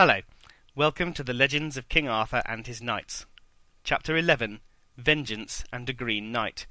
Hello, 0.00 0.20
welcome 0.76 1.12
to 1.14 1.24
the 1.24 1.34
Legends 1.34 1.76
of 1.76 1.88
King 1.88 2.08
Arthur 2.08 2.40
and 2.46 2.64
his 2.68 2.80
Knights. 2.80 3.26
Chapter 3.82 4.16
11 4.16 4.60
Vengeance 4.96 5.64
and 5.72 5.88
a 5.88 5.92
Green 5.92 6.30
Knight. 6.30 6.68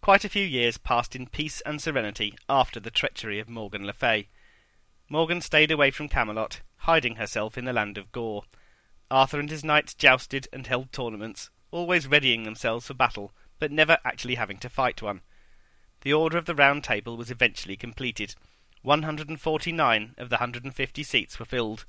Quite 0.00 0.24
a 0.24 0.28
few 0.28 0.46
years 0.46 0.78
passed 0.78 1.16
in 1.16 1.26
peace 1.26 1.60
and 1.62 1.82
serenity 1.82 2.38
after 2.48 2.78
the 2.78 2.92
treachery 2.92 3.40
of 3.40 3.48
Morgan 3.48 3.84
le 3.84 3.92
Fay. 3.92 4.28
Morgan 5.08 5.40
stayed 5.40 5.72
away 5.72 5.90
from 5.90 6.08
Camelot, 6.08 6.60
hiding 6.76 7.16
herself 7.16 7.58
in 7.58 7.64
the 7.64 7.72
land 7.72 7.98
of 7.98 8.12
Gore. 8.12 8.44
Arthur 9.10 9.40
and 9.40 9.50
his 9.50 9.64
knights 9.64 9.92
jousted 9.92 10.46
and 10.52 10.68
held 10.68 10.92
tournaments, 10.92 11.50
always 11.72 12.06
readying 12.06 12.44
themselves 12.44 12.86
for 12.86 12.94
battle, 12.94 13.32
but 13.58 13.72
never 13.72 13.98
actually 14.04 14.36
having 14.36 14.58
to 14.58 14.68
fight 14.68 15.02
one. 15.02 15.22
The 16.02 16.12
Order 16.12 16.38
of 16.38 16.46
the 16.46 16.54
Round 16.54 16.84
Table 16.84 17.16
was 17.16 17.32
eventually 17.32 17.76
completed. 17.76 18.36
149 18.82 20.14
of 20.18 20.28
the 20.28 20.36
150 20.36 21.02
seats 21.02 21.38
were 21.38 21.44
filled. 21.44 21.84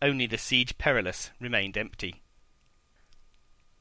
Only 0.00 0.26
the 0.26 0.38
Siege 0.38 0.78
Perilous 0.78 1.30
remained 1.40 1.76
empty. 1.76 2.22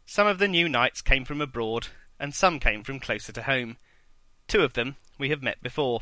Some 0.06 0.26
of 0.26 0.40
the 0.40 0.48
new 0.48 0.68
knights 0.68 1.02
came 1.02 1.26
from 1.26 1.42
abroad, 1.42 1.88
and 2.20 2.34
some 2.34 2.60
came 2.60 2.84
from 2.84 3.00
closer 3.00 3.32
to 3.32 3.44
home. 3.44 3.78
Two 4.48 4.62
of 4.62 4.74
them 4.74 4.96
we 5.18 5.30
have 5.30 5.44
met 5.44 5.62
before. 5.62 6.02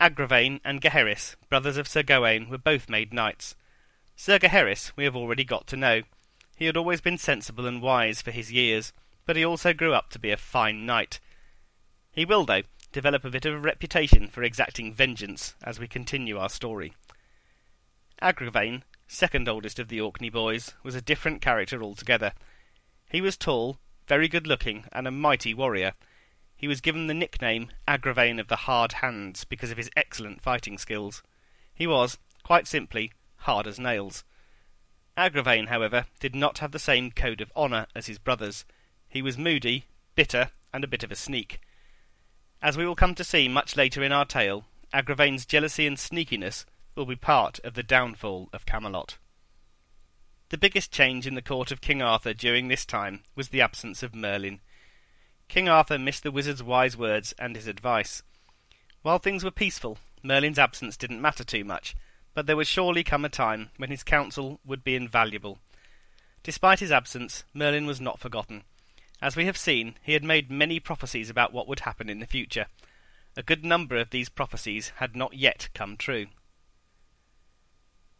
Agravaine 0.00 0.60
and 0.64 0.82
Gaheris, 0.82 1.36
brothers 1.48 1.76
of 1.76 1.88
Sir 1.88 2.02
Gawain, 2.02 2.50
were 2.50 2.58
both 2.58 2.88
made 2.88 3.14
knights. 3.14 3.54
Sir 4.16 4.38
Gaheris 4.38 4.92
we 4.96 5.04
have 5.04 5.16
already 5.16 5.44
got 5.44 5.66
to 5.68 5.76
know. 5.76 6.02
He 6.56 6.66
had 6.66 6.76
always 6.76 7.00
been 7.00 7.18
sensible 7.18 7.66
and 7.66 7.80
wise 7.80 8.20
for 8.20 8.32
his 8.32 8.52
years, 8.52 8.92
but 9.24 9.36
he 9.36 9.44
also 9.44 9.72
grew 9.72 9.94
up 9.94 10.10
to 10.10 10.18
be 10.18 10.30
a 10.30 10.36
fine 10.36 10.84
knight. 10.84 11.20
He 12.12 12.24
will, 12.24 12.44
though, 12.44 12.62
develop 12.94 13.24
a 13.24 13.30
bit 13.30 13.44
of 13.44 13.52
a 13.52 13.58
reputation 13.58 14.28
for 14.28 14.44
exacting 14.44 14.94
vengeance 14.94 15.56
as 15.64 15.80
we 15.80 15.88
continue 15.88 16.38
our 16.38 16.48
story. 16.48 16.94
Agravain, 18.22 18.82
second 19.08 19.48
oldest 19.48 19.80
of 19.80 19.88
the 19.88 20.00
Orkney 20.00 20.30
boys, 20.30 20.74
was 20.84 20.94
a 20.94 21.02
different 21.02 21.42
character 21.42 21.82
altogether. 21.82 22.32
He 23.10 23.20
was 23.20 23.36
tall, 23.36 23.78
very 24.06 24.28
good 24.28 24.46
looking, 24.46 24.84
and 24.92 25.08
a 25.08 25.10
mighty 25.10 25.52
warrior. 25.52 25.94
He 26.56 26.68
was 26.68 26.80
given 26.80 27.08
the 27.08 27.14
nickname 27.14 27.72
Agravain 27.88 28.38
of 28.38 28.46
the 28.46 28.64
Hard 28.64 28.92
Hands 28.92 29.44
because 29.44 29.72
of 29.72 29.76
his 29.76 29.90
excellent 29.96 30.40
fighting 30.40 30.78
skills. 30.78 31.20
He 31.74 31.88
was, 31.88 32.16
quite 32.44 32.68
simply, 32.68 33.10
hard 33.38 33.66
as 33.66 33.80
nails. 33.80 34.22
Agravain, 35.18 35.66
however, 35.66 36.06
did 36.20 36.36
not 36.36 36.58
have 36.58 36.70
the 36.70 36.78
same 36.78 37.10
code 37.10 37.40
of 37.40 37.52
honour 37.56 37.88
as 37.96 38.06
his 38.06 38.20
brothers. 38.20 38.64
He 39.08 39.20
was 39.20 39.36
moody, 39.36 39.86
bitter, 40.14 40.52
and 40.72 40.84
a 40.84 40.88
bit 40.88 41.02
of 41.02 41.10
a 41.10 41.16
sneak. 41.16 41.60
As 42.64 42.78
we 42.78 42.86
will 42.86 42.94
come 42.94 43.14
to 43.16 43.24
see 43.24 43.46
much 43.46 43.76
later 43.76 44.02
in 44.02 44.10
our 44.10 44.24
tale, 44.24 44.64
Agravain's 44.90 45.44
jealousy 45.44 45.86
and 45.86 45.98
sneakiness 45.98 46.64
will 46.94 47.04
be 47.04 47.14
part 47.14 47.60
of 47.62 47.74
the 47.74 47.82
downfall 47.82 48.48
of 48.54 48.64
Camelot. 48.64 49.18
The 50.48 50.56
biggest 50.56 50.90
change 50.90 51.26
in 51.26 51.34
the 51.34 51.42
court 51.42 51.70
of 51.70 51.82
King 51.82 52.00
Arthur 52.00 52.32
during 52.32 52.68
this 52.68 52.86
time 52.86 53.20
was 53.34 53.50
the 53.50 53.60
absence 53.60 54.02
of 54.02 54.14
Merlin. 54.14 54.60
King 55.46 55.68
Arthur 55.68 55.98
missed 55.98 56.22
the 56.22 56.30
wizard's 56.30 56.62
wise 56.62 56.96
words 56.96 57.34
and 57.38 57.54
his 57.54 57.66
advice. 57.66 58.22
While 59.02 59.18
things 59.18 59.44
were 59.44 59.50
peaceful, 59.50 59.98
Merlin's 60.22 60.58
absence 60.58 60.96
didn't 60.96 61.20
matter 61.20 61.44
too 61.44 61.64
much, 61.64 61.94
but 62.32 62.46
there 62.46 62.56
would 62.56 62.66
surely 62.66 63.04
come 63.04 63.26
a 63.26 63.28
time 63.28 63.72
when 63.76 63.90
his 63.90 64.02
counsel 64.02 64.58
would 64.64 64.82
be 64.82 64.96
invaluable. 64.96 65.58
Despite 66.42 66.80
his 66.80 66.92
absence, 66.92 67.44
Merlin 67.52 67.84
was 67.84 68.00
not 68.00 68.20
forgotten. 68.20 68.64
As 69.22 69.36
we 69.36 69.46
have 69.46 69.56
seen, 69.56 69.94
he 70.02 70.12
had 70.12 70.24
made 70.24 70.50
many 70.50 70.80
prophecies 70.80 71.30
about 71.30 71.52
what 71.52 71.68
would 71.68 71.80
happen 71.80 72.08
in 72.08 72.20
the 72.20 72.26
future. 72.26 72.66
A 73.36 73.42
good 73.42 73.64
number 73.64 73.96
of 73.96 74.10
these 74.10 74.28
prophecies 74.28 74.92
had 74.96 75.16
not 75.16 75.34
yet 75.34 75.68
come 75.74 75.96
true. 75.96 76.26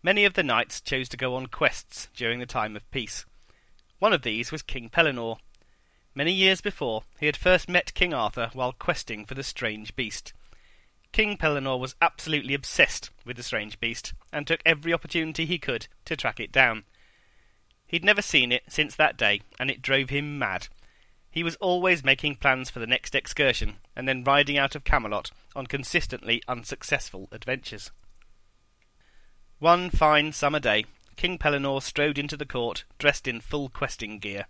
Many 0.03 0.25
of 0.25 0.35
the 0.35 0.43
knights 0.43 0.81
chose 0.81 1.09
to 1.11 1.17
go 1.17 1.35
on 1.35 1.47
quests 1.47 2.09
during 2.15 2.39
the 2.39 2.47
time 2.47 2.77
of 2.77 2.91
peace. 2.91 3.25
One 3.99 4.13
of 4.13 4.23
these 4.23 4.53
was 4.53 4.63
King 4.63 4.89
Pellinore. 4.89 5.39
Many 6.15 6.33
years 6.33 6.61
before, 6.61 7.05
he 7.19 7.27
had 7.27 7.37
first 7.37 7.69
met 7.69 7.95
King 7.95 8.13
Arthur 8.13 8.51
while 8.53 8.73
questing 8.73 9.25
for 9.25 9.35
the 9.35 9.43
strange 9.43 9.97
beast. 9.97 10.33
King 11.13 11.37
Pellinore 11.37 11.79
was 11.79 11.95
absolutely 12.03 12.55
obsessed 12.55 13.11
with 13.25 13.37
the 13.37 13.43
strange 13.43 13.79
beast, 13.79 14.15
and 14.33 14.47
took 14.47 14.61
every 14.67 14.93
opportunity 14.93 15.47
he 15.47 15.59
could 15.59 15.87
to 16.05 16.17
track 16.17 16.41
it 16.41 16.51
down. 16.51 16.85
He'd 17.87 18.05
never 18.05 18.21
seen 18.21 18.51
it 18.51 18.65
since 18.69 18.97
that 18.97 19.17
day, 19.17 19.43
and 19.59 19.71
it 19.71 19.81
drove 19.81 20.11
him 20.11 20.39
mad. 20.39 20.69
He 21.35 21.43
was 21.43 21.57
always 21.57 22.05
making 22.05 22.37
plans 22.37 22.71
for 22.71 22.79
the 22.79 22.87
next 22.87 23.13
excursion, 23.13 23.79
and 23.97 24.07
then 24.07 24.23
riding 24.23 24.57
out 24.57 24.77
of 24.77 24.85
Camelot 24.85 25.33
on 25.57 25.67
consistently 25.67 26.41
unsuccessful 26.47 27.27
adventures. 27.33 27.91
One 29.59 29.91
fine 29.91 30.31
summer 30.31 30.61
day, 30.61 30.85
King 31.17 31.39
Pellinore 31.39 31.83
strode 31.83 32.19
into 32.19 32.37
the 32.37 32.47
court, 32.47 32.85
dressed 32.99 33.27
in 33.27 33.41
full 33.41 33.69
questing 33.69 34.21
gear. 34.21 34.47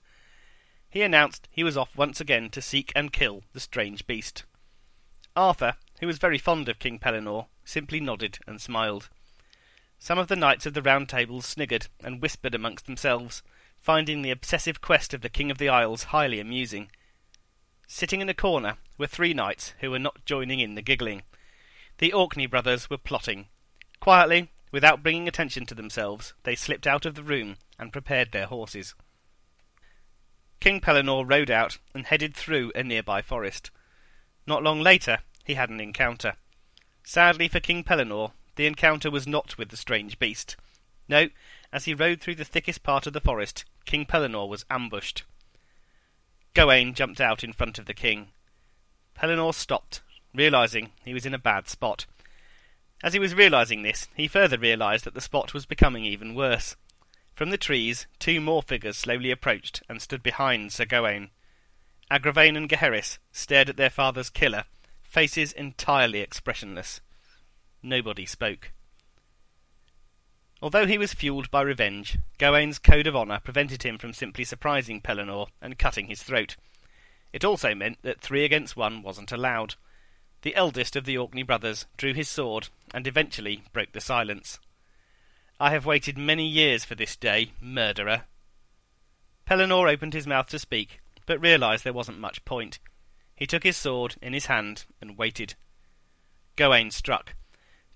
He 0.90 1.00
announced 1.00 1.48
he 1.50 1.64
was 1.64 1.78
off 1.78 1.96
once 1.96 2.20
again 2.20 2.50
to 2.50 2.60
seek 2.60 2.92
and 2.94 3.14
kill 3.14 3.44
the 3.54 3.60
strange 3.60 4.06
beast. 4.06 4.44
Arthur, 5.34 5.76
who 6.00 6.06
was 6.06 6.18
very 6.18 6.36
fond 6.36 6.68
of 6.68 6.78
King 6.78 6.98
Pellinore, 6.98 7.46
simply 7.64 7.98
nodded 7.98 8.40
and 8.46 8.60
smiled. 8.60 9.08
Some 9.98 10.18
of 10.18 10.28
the 10.28 10.36
knights 10.36 10.66
of 10.66 10.74
the 10.74 10.82
Round 10.82 11.08
Table 11.08 11.40
sniggered 11.40 11.86
and 12.02 12.20
whispered 12.20 12.54
amongst 12.54 12.84
themselves, 12.84 13.42
finding 13.84 14.22
the 14.22 14.30
obsessive 14.32 14.80
quest 14.80 15.14
of 15.14 15.20
the 15.20 15.28
King 15.28 15.50
of 15.50 15.58
the 15.58 15.68
Isles 15.68 16.04
highly 16.04 16.40
amusing. 16.40 16.90
Sitting 17.86 18.20
in 18.20 18.28
a 18.28 18.34
corner 18.34 18.78
were 18.98 19.06
three 19.06 19.34
knights 19.34 19.74
who 19.80 19.90
were 19.90 19.98
not 19.98 20.24
joining 20.24 20.58
in 20.58 20.74
the 20.74 20.82
giggling. 20.82 21.22
The 21.98 22.12
Orkney 22.12 22.46
brothers 22.46 22.90
were 22.90 22.98
plotting. 22.98 23.46
Quietly, 24.00 24.48
Without 24.74 25.04
bringing 25.04 25.28
attention 25.28 25.66
to 25.66 25.74
themselves, 25.76 26.34
they 26.42 26.56
slipped 26.56 26.84
out 26.84 27.06
of 27.06 27.14
the 27.14 27.22
room 27.22 27.58
and 27.78 27.92
prepared 27.92 28.32
their 28.32 28.46
horses. 28.46 28.92
King 30.58 30.80
Pellinore 30.80 31.24
rode 31.24 31.48
out 31.48 31.78
and 31.94 32.06
headed 32.06 32.34
through 32.34 32.72
a 32.74 32.82
nearby 32.82 33.22
forest. 33.22 33.70
Not 34.48 34.64
long 34.64 34.80
later, 34.80 35.18
he 35.44 35.54
had 35.54 35.70
an 35.70 35.78
encounter. 35.78 36.34
Sadly 37.04 37.46
for 37.46 37.60
King 37.60 37.84
Pellinore, 37.84 38.32
the 38.56 38.66
encounter 38.66 39.12
was 39.12 39.28
not 39.28 39.56
with 39.56 39.68
the 39.68 39.76
strange 39.76 40.18
beast. 40.18 40.56
No, 41.08 41.28
as 41.72 41.84
he 41.84 41.94
rode 41.94 42.20
through 42.20 42.34
the 42.34 42.44
thickest 42.44 42.82
part 42.82 43.06
of 43.06 43.12
the 43.12 43.20
forest, 43.20 43.64
King 43.84 44.06
Pellinore 44.06 44.48
was 44.48 44.64
ambushed. 44.70 45.24
Gawain 46.54 46.94
jumped 46.94 47.20
out 47.20 47.42
in 47.44 47.52
front 47.52 47.78
of 47.78 47.86
the 47.86 47.94
king. 47.94 48.28
Pellinore 49.14 49.54
stopped, 49.54 50.02
realizing 50.34 50.92
he 51.04 51.14
was 51.14 51.26
in 51.26 51.34
a 51.34 51.38
bad 51.38 51.68
spot. 51.68 52.06
As 53.02 53.12
he 53.12 53.18
was 53.18 53.34
realizing 53.34 53.82
this, 53.82 54.08
he 54.14 54.28
further 54.28 54.56
realized 54.56 55.04
that 55.04 55.14
the 55.14 55.20
spot 55.20 55.52
was 55.52 55.66
becoming 55.66 56.04
even 56.04 56.34
worse. 56.34 56.76
From 57.34 57.50
the 57.50 57.58
trees, 57.58 58.06
two 58.18 58.40
more 58.40 58.62
figures 58.62 58.96
slowly 58.96 59.30
approached 59.30 59.82
and 59.88 60.00
stood 60.00 60.22
behind 60.22 60.72
Sir 60.72 60.84
Gawain. 60.84 61.30
Agravain 62.10 62.56
and 62.56 62.68
Gaheris 62.68 63.18
stared 63.32 63.68
at 63.68 63.76
their 63.76 63.90
father's 63.90 64.30
killer, 64.30 64.64
faces 65.02 65.52
entirely 65.52 66.20
expressionless. 66.20 67.00
Nobody 67.82 68.24
spoke. 68.24 68.72
Although 70.64 70.86
he 70.86 70.96
was 70.96 71.12
fueled 71.12 71.50
by 71.50 71.60
revenge, 71.60 72.16
Gawain's 72.38 72.78
code 72.78 73.06
of 73.06 73.14
honour 73.14 73.38
prevented 73.38 73.82
him 73.82 73.98
from 73.98 74.14
simply 74.14 74.44
surprising 74.44 74.98
Pellinore 74.98 75.48
and 75.60 75.78
cutting 75.78 76.06
his 76.06 76.22
throat. 76.22 76.56
It 77.34 77.44
also 77.44 77.74
meant 77.74 77.98
that 78.00 78.22
three 78.22 78.46
against 78.46 78.74
one 78.74 79.02
wasn't 79.02 79.30
allowed. 79.30 79.74
The 80.40 80.56
eldest 80.56 80.96
of 80.96 81.04
the 81.04 81.18
Orkney 81.18 81.42
brothers 81.42 81.84
drew 81.98 82.14
his 82.14 82.30
sword 82.30 82.70
and 82.94 83.06
eventually 83.06 83.62
broke 83.74 83.92
the 83.92 84.00
silence. 84.00 84.58
I 85.60 85.68
have 85.68 85.84
waited 85.84 86.16
many 86.16 86.48
years 86.48 86.82
for 86.82 86.94
this 86.94 87.14
day, 87.14 87.52
murderer. 87.60 88.22
Pellinore 89.44 89.90
opened 89.90 90.14
his 90.14 90.26
mouth 90.26 90.46
to 90.46 90.58
speak, 90.58 91.00
but 91.26 91.42
realized 91.42 91.84
there 91.84 91.92
wasn't 91.92 92.20
much 92.20 92.42
point. 92.46 92.78
He 93.36 93.46
took 93.46 93.64
his 93.64 93.76
sword 93.76 94.16
in 94.22 94.32
his 94.32 94.46
hand 94.46 94.86
and 94.98 95.18
waited. 95.18 95.56
Gawain 96.56 96.90
struck. 96.90 97.34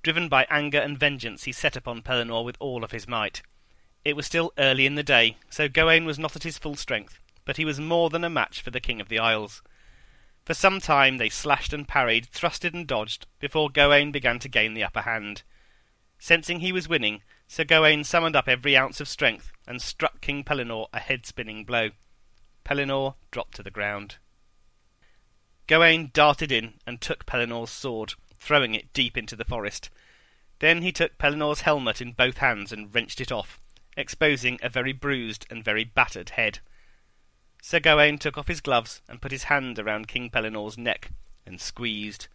Driven 0.03 0.28
by 0.28 0.47
anger 0.48 0.78
and 0.78 0.98
vengeance, 0.98 1.44
he 1.44 1.53
set 1.53 1.76
upon 1.76 2.03
Pellinore 2.03 2.44
with 2.44 2.56
all 2.60 2.84
of 2.84 2.92
his 2.92 3.09
might. 3.09 3.42
It 4.04 4.16
was 4.16 4.27
still 4.27 4.53
early 4.56 4.86
in 4.86 4.95
the 4.95 5.03
day, 5.03 5.36
so 5.50 5.68
Gawain 5.68 6.04
was 6.04 6.18
not 6.18 6.36
at 6.36 6.45
his 6.45 6.59
full 6.59 6.77
strength, 6.77 7.18
but 7.45 7.56
he 7.56 7.65
was 7.65 7.80
more 7.80 8.09
than 8.09 8.24
a 8.24 8.30
match 8.30 8.60
for 8.60 8.71
the 8.71 8.80
King 8.80 9.00
of 9.00 9.09
the 9.09 9.18
Isles. 9.18 9.62
For 10.45 10.54
some 10.54 10.80
time 10.80 11.18
they 11.18 11.28
slashed 11.28 11.72
and 11.72 11.86
parried, 11.86 12.28
thrusted 12.30 12.72
and 12.74 12.86
dodged, 12.86 13.27
before 13.39 13.68
Gawain 13.71 14.12
began 14.12 14.39
to 14.39 14.48
gain 14.48 14.74
the 14.74 14.84
upper 14.84 15.03
hand. 15.03 15.42
Sensing 16.18 16.60
he 16.60 16.72
was 16.72 16.89
winning, 16.89 17.22
Sir 17.47 17.65
Gawain 17.65 18.04
summoned 18.04 18.36
up 18.36 18.48
every 18.48 18.77
ounce 18.77 19.00
of 19.00 19.09
strength 19.09 19.50
and 19.66 19.83
struck 19.83 20.21
King 20.21 20.45
Pellinore 20.45 20.89
a 20.92 21.00
head-spinning 21.00 21.65
blow. 21.65 21.91
Pellinore 22.65 23.16
dropped 23.30 23.56
to 23.56 23.62
the 23.62 23.71
ground. 23.71 24.16
Gawain 25.66 26.10
darted 26.15 26.50
in 26.50 26.74
and 26.86 27.00
took 27.00 27.27
Pellinore's 27.27 27.71
sword, 27.71 28.15
throwing 28.38 28.74
it 28.74 28.92
deep 28.92 29.16
into 29.16 29.36
the 29.36 29.44
forest. 29.44 29.90
Then 30.60 30.82
he 30.82 30.92
took 30.92 31.18
Pellinore's 31.18 31.62
helmet 31.62 32.00
in 32.00 32.12
both 32.12 32.38
hands 32.38 32.72
and 32.72 32.92
wrenched 32.94 33.20
it 33.20 33.32
off, 33.32 33.60
exposing 33.96 34.58
a 34.62 34.68
very 34.68 34.92
bruised 34.92 35.46
and 35.50 35.64
very 35.64 35.84
battered 35.84 36.30
head. 36.30 36.60
Sir 37.62 37.80
Gawain 37.80 38.18
took 38.18 38.38
off 38.38 38.48
his 38.48 38.60
gloves 38.60 39.02
and 39.08 39.20
put 39.20 39.32
his 39.32 39.44
hand 39.44 39.78
around 39.78 40.08
King 40.08 40.30
Pellinore's 40.30 40.78
neck 40.78 41.10
and 41.44 41.60
squeezed. 41.60 42.28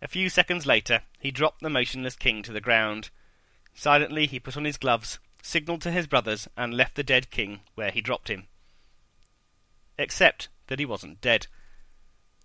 A 0.00 0.08
few 0.08 0.28
seconds 0.28 0.66
later, 0.66 1.02
he 1.18 1.30
dropped 1.30 1.60
the 1.60 1.70
motionless 1.70 2.16
king 2.16 2.42
to 2.42 2.52
the 2.52 2.60
ground. 2.60 3.10
Silently 3.74 4.26
he 4.26 4.38
put 4.38 4.56
on 4.56 4.64
his 4.64 4.76
gloves, 4.76 5.18
signalled 5.42 5.82
to 5.82 5.90
his 5.90 6.06
brothers, 6.06 6.48
and 6.56 6.74
left 6.74 6.94
the 6.94 7.02
dead 7.02 7.30
king 7.30 7.60
where 7.74 7.90
he 7.90 8.00
dropped 8.00 8.28
him. 8.28 8.46
Except 9.98 10.48
that 10.68 10.78
he 10.78 10.84
wasn't 10.84 11.20
dead. 11.20 11.48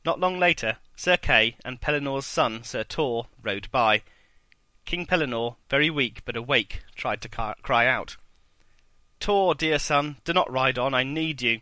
Not 0.06 0.20
long 0.20 0.38
later, 0.38 0.78
Sir 0.96 1.18
Kay 1.18 1.56
and 1.64 1.80
Pellinore's 1.80 2.26
son, 2.26 2.64
Sir 2.64 2.84
Tor, 2.84 3.28
rode 3.42 3.72
by. 3.72 4.02
King 4.86 5.06
Pellinore, 5.06 5.56
very 5.70 5.90
weak 5.90 6.24
but 6.26 6.36
awake, 6.36 6.84
tried 6.96 7.22
to 7.22 7.30
cry 7.30 7.88
out. 7.88 8.18
Tor, 9.20 9.56
dear 9.56 9.80
son, 9.80 10.18
do 10.26 10.34
not 10.34 10.52
ride 10.52 10.78
on, 10.78 10.94
I 10.94 11.04
need 11.04 11.42
you. 11.42 11.62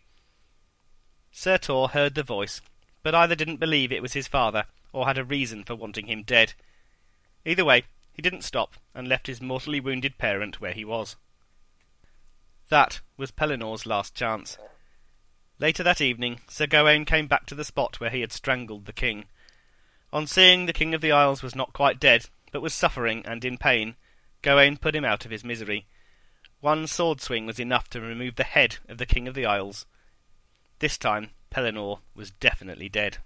Sir 1.31 1.59
Tor 1.59 1.89
heard 1.89 2.15
the 2.15 2.23
voice, 2.23 2.61
but 3.03 3.13
either 3.13 3.35
didn't 3.35 3.57
believe 3.57 3.91
it 3.91 4.01
was 4.01 4.13
his 4.13 4.27
father, 4.27 4.65
or 4.91 5.05
had 5.05 5.19
a 5.19 5.23
reason 5.23 5.63
for 5.63 5.75
wanting 5.75 6.07
him 6.07 6.23
dead. 6.23 6.53
Either 7.45 7.63
way, 7.63 7.83
he 8.11 8.21
didn't 8.21 8.41
stop, 8.41 8.73
and 8.95 9.07
left 9.07 9.27
his 9.27 9.39
mortally 9.39 9.79
wounded 9.79 10.17
parent 10.17 10.59
where 10.59 10.73
he 10.73 10.83
was. 10.83 11.15
That 12.69 13.01
was 13.17 13.31
Pellinore's 13.31 13.85
last 13.85 14.15
chance. 14.15 14.57
Later 15.61 15.83
that 15.83 16.01
evening, 16.01 16.39
Sir 16.49 16.65
Gawain 16.65 17.05
came 17.05 17.27
back 17.27 17.45
to 17.45 17.53
the 17.53 17.63
spot 17.63 17.99
where 17.99 18.09
he 18.09 18.21
had 18.21 18.31
strangled 18.31 18.87
the 18.87 18.91
king. 18.91 19.25
On 20.11 20.25
seeing 20.25 20.65
the 20.65 20.73
King 20.73 20.95
of 20.95 21.01
the 21.01 21.11
Isles 21.11 21.43
was 21.43 21.53
not 21.53 21.71
quite 21.71 21.99
dead, 21.99 22.25
but 22.51 22.63
was 22.63 22.73
suffering 22.73 23.23
and 23.27 23.45
in 23.45 23.59
pain, 23.59 23.95
Gawain 24.41 24.77
put 24.77 24.95
him 24.95 25.05
out 25.05 25.23
of 25.23 25.29
his 25.29 25.43
misery. 25.43 25.85
One 26.61 26.87
sword 26.87 27.21
swing 27.21 27.45
was 27.45 27.59
enough 27.59 27.91
to 27.91 28.01
remove 28.01 28.37
the 28.37 28.43
head 28.43 28.77
of 28.89 28.97
the 28.97 29.05
King 29.05 29.27
of 29.27 29.35
the 29.35 29.45
Isles. 29.45 29.85
This 30.79 30.97
time, 30.97 31.29
Pellinore 31.51 31.99
was 32.15 32.31
definitely 32.31 32.89
dead. 32.89 33.19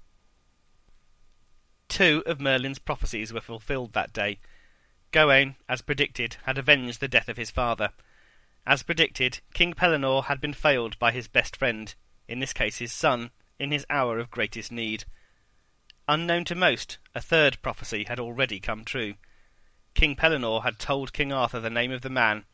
Two 1.87 2.21
of 2.25 2.41
Merlin's 2.41 2.79
prophecies 2.79 3.31
were 3.31 3.39
fulfilled 3.39 3.93
that 3.93 4.11
day. 4.11 4.39
Gawain, 5.11 5.55
as 5.69 5.81
predicted, 5.81 6.35
had 6.43 6.57
avenged 6.57 6.99
the 6.99 7.07
death 7.07 7.29
of 7.29 7.37
his 7.37 7.49
father. 7.49 7.91
As 8.67 8.83
predicted, 8.83 9.39
King 9.53 9.71
Pellinore 9.73 10.25
had 10.25 10.41
been 10.41 10.51
failed 10.51 10.99
by 10.99 11.13
his 11.13 11.29
best 11.29 11.55
friend, 11.55 11.95
in 12.27 12.39
this 12.39 12.53
case 12.53 12.77
his 12.77 12.91
son, 12.91 13.31
in 13.59 13.71
his 13.71 13.85
hour 13.89 14.19
of 14.19 14.31
greatest 14.31 14.71
need. 14.71 15.05
Unknown 16.07 16.45
to 16.45 16.55
most, 16.55 16.97
a 17.13 17.21
third 17.21 17.61
prophecy 17.61 18.05
had 18.07 18.19
already 18.19 18.59
come 18.59 18.83
true. 18.83 19.15
King 19.95 20.15
Pellinore 20.15 20.63
had 20.63 20.77
told 20.77 21.13
King 21.13 21.31
Arthur 21.31 21.59
the 21.59 21.69
name 21.69 21.91
of 21.91 22.01
the 22.01 22.09
man, 22.09 22.45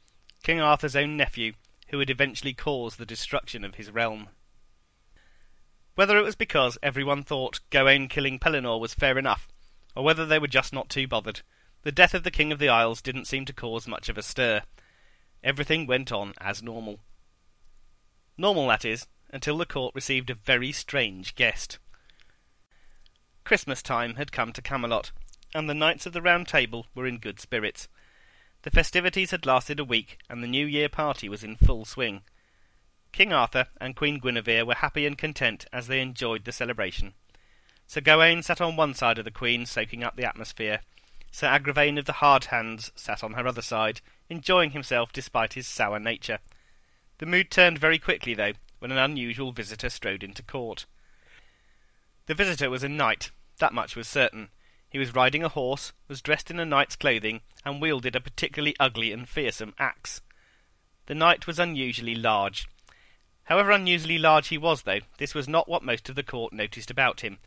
King 0.44 0.62
Arthur's 0.62 0.96
own 0.96 1.18
nephew, 1.18 1.54
who 1.90 1.98
would 1.98 2.10
eventually 2.10 2.54
cause 2.54 2.96
the 2.96 3.06
destruction 3.06 3.66
of 3.66 3.76
his 3.76 3.92
realm. 3.92 4.30
Whether 5.96 6.18
it 6.18 6.24
was 6.24 6.36
because 6.36 6.78
everyone 6.82 7.24
thought 7.24 7.60
Gawain 7.70 8.08
killing 8.08 8.40
Pellinore 8.40 8.80
was 8.80 8.94
fair 8.94 9.18
enough, 9.18 9.48
or 9.96 10.04
whether 10.04 10.26
they 10.26 10.40
were 10.40 10.48
just 10.48 10.72
not 10.72 10.90
too 10.90 11.08
bothered, 11.08 11.42
the 11.84 11.92
death 11.92 12.14
of 12.14 12.24
the 12.24 12.32
King 12.32 12.52
of 12.52 12.60
the 12.60 12.70
Isles 12.70 13.02
didn't 13.02 13.26
seem 13.26 13.44
to 13.46 13.54
cause 13.54 13.88
much 13.88 14.08
of 14.08 14.18
a 14.18 14.24
stir. 14.24 14.62
Everything 15.44 15.86
went 15.88 16.12
on 16.12 16.34
as 16.40 16.64
normal. 16.64 17.00
Normal, 18.38 18.68
that 18.68 18.86
is, 18.86 19.08
until 19.32 19.58
the 19.58 19.66
court 19.66 19.96
received 19.96 20.30
a 20.30 20.36
very 20.36 20.72
strange 20.72 21.36
guest. 21.36 21.80
Christmas 23.44 23.82
time 23.82 24.16
had 24.16 24.32
come 24.32 24.54
to 24.54 24.62
Camelot, 24.62 25.12
and 25.54 25.70
the 25.70 25.74
knights 25.74 26.06
of 26.06 26.14
the 26.14 26.22
Round 26.22 26.48
Table 26.48 26.86
were 26.94 27.08
in 27.08 27.18
good 27.18 27.40
spirits. 27.40 27.88
The 28.64 28.72
festivities 28.72 29.32
had 29.32 29.46
lasted 29.46 29.80
a 29.80 29.86
week, 29.86 30.20
and 30.30 30.44
the 30.44 30.48
New 30.48 30.66
Year 30.66 30.90
party 30.90 31.28
was 31.28 31.44
in 31.44 31.56
full 31.56 31.86
swing. 31.86 32.22
King 33.12 33.34
Arthur 33.34 33.68
and 33.80 33.96
Queen 33.96 34.20
Guinevere 34.20 34.66
were 34.66 34.76
happy 34.76 35.06
and 35.06 35.18
content 35.18 35.66
as 35.74 35.88
they 35.88 36.00
enjoyed 36.00 36.46
the 36.46 36.52
celebration. 36.52 37.14
Sir 37.88 38.00
Gawain 38.02 38.42
sat 38.42 38.62
on 38.62 38.78
one 38.78 38.94
side 38.94 39.18
of 39.18 39.26
the 39.26 39.32
Queen, 39.32 39.66
soaking 39.66 40.04
up 40.04 40.16
the 40.16 40.24
atmosphere. 40.24 40.80
Sir 41.32 41.48
Agravain 41.48 41.98
of 41.98 42.06
the 42.06 42.14
Hard 42.14 42.46
Hands 42.46 42.92
sat 42.96 43.24
on 43.24 43.34
her 43.34 43.48
other 43.48 43.62
side, 43.62 44.00
enjoying 44.30 44.72
himself 44.72 45.12
despite 45.12 45.54
his 45.54 45.68
sour 45.68 46.00
nature. 46.00 46.40
The 47.18 47.26
mood 47.26 47.52
turned 47.52 47.80
very 47.80 48.00
quickly, 48.00 48.34
though, 48.34 48.54
when 48.82 48.92
an 48.92 48.98
unusual 48.98 49.52
visitor 49.52 49.90
strode 49.90 50.24
into 50.24 50.42
court. 50.42 50.88
The 52.26 52.34
visitor 52.34 52.68
was 52.68 52.84
a 52.84 52.90
knight, 52.90 53.30
that 53.60 53.76
much 53.76 53.96
was 53.96 54.08
certain. 54.08 54.50
He 54.90 54.98
was 54.98 55.14
riding 55.14 55.44
a 55.44 55.50
horse, 55.50 55.94
was 56.08 56.20
dressed 56.20 56.50
in 56.50 56.60
a 56.60 56.66
knight's 56.66 56.96
clothing, 56.96 57.42
and 57.64 57.80
wielded 57.80 58.16
a 58.16 58.20
particularly 58.20 58.76
ugly 58.80 59.12
and 59.12 59.30
fearsome 59.30 59.76
axe. 59.78 60.22
The 61.06 61.14
knight 61.14 61.46
was 61.46 61.60
unusually 61.60 62.16
large. 62.16 62.68
However 63.44 63.70
unusually 63.70 64.18
large 64.18 64.48
he 64.48 64.58
was, 64.58 64.82
though, 64.82 65.02
this 65.20 65.36
was 65.36 65.48
not 65.48 65.70
what 65.70 65.84
most 65.84 66.10
of 66.10 66.16
the 66.16 66.24
court 66.24 66.52
noticed 66.52 66.90
about 66.90 67.22
him. 67.22 67.38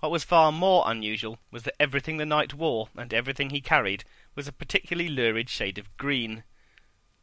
What 0.00 0.10
was 0.10 0.24
far 0.24 0.50
more 0.50 0.82
unusual 0.86 1.38
was 1.52 1.62
that 1.62 1.80
everything 1.80 2.16
the 2.16 2.26
knight 2.26 2.54
wore, 2.54 2.88
and 2.96 3.14
everything 3.14 3.50
he 3.50 3.60
carried, 3.60 4.04
was 4.34 4.48
a 4.48 4.52
particularly 4.52 5.08
lurid 5.08 5.48
shade 5.48 5.78
of 5.78 5.96
green. 5.96 6.42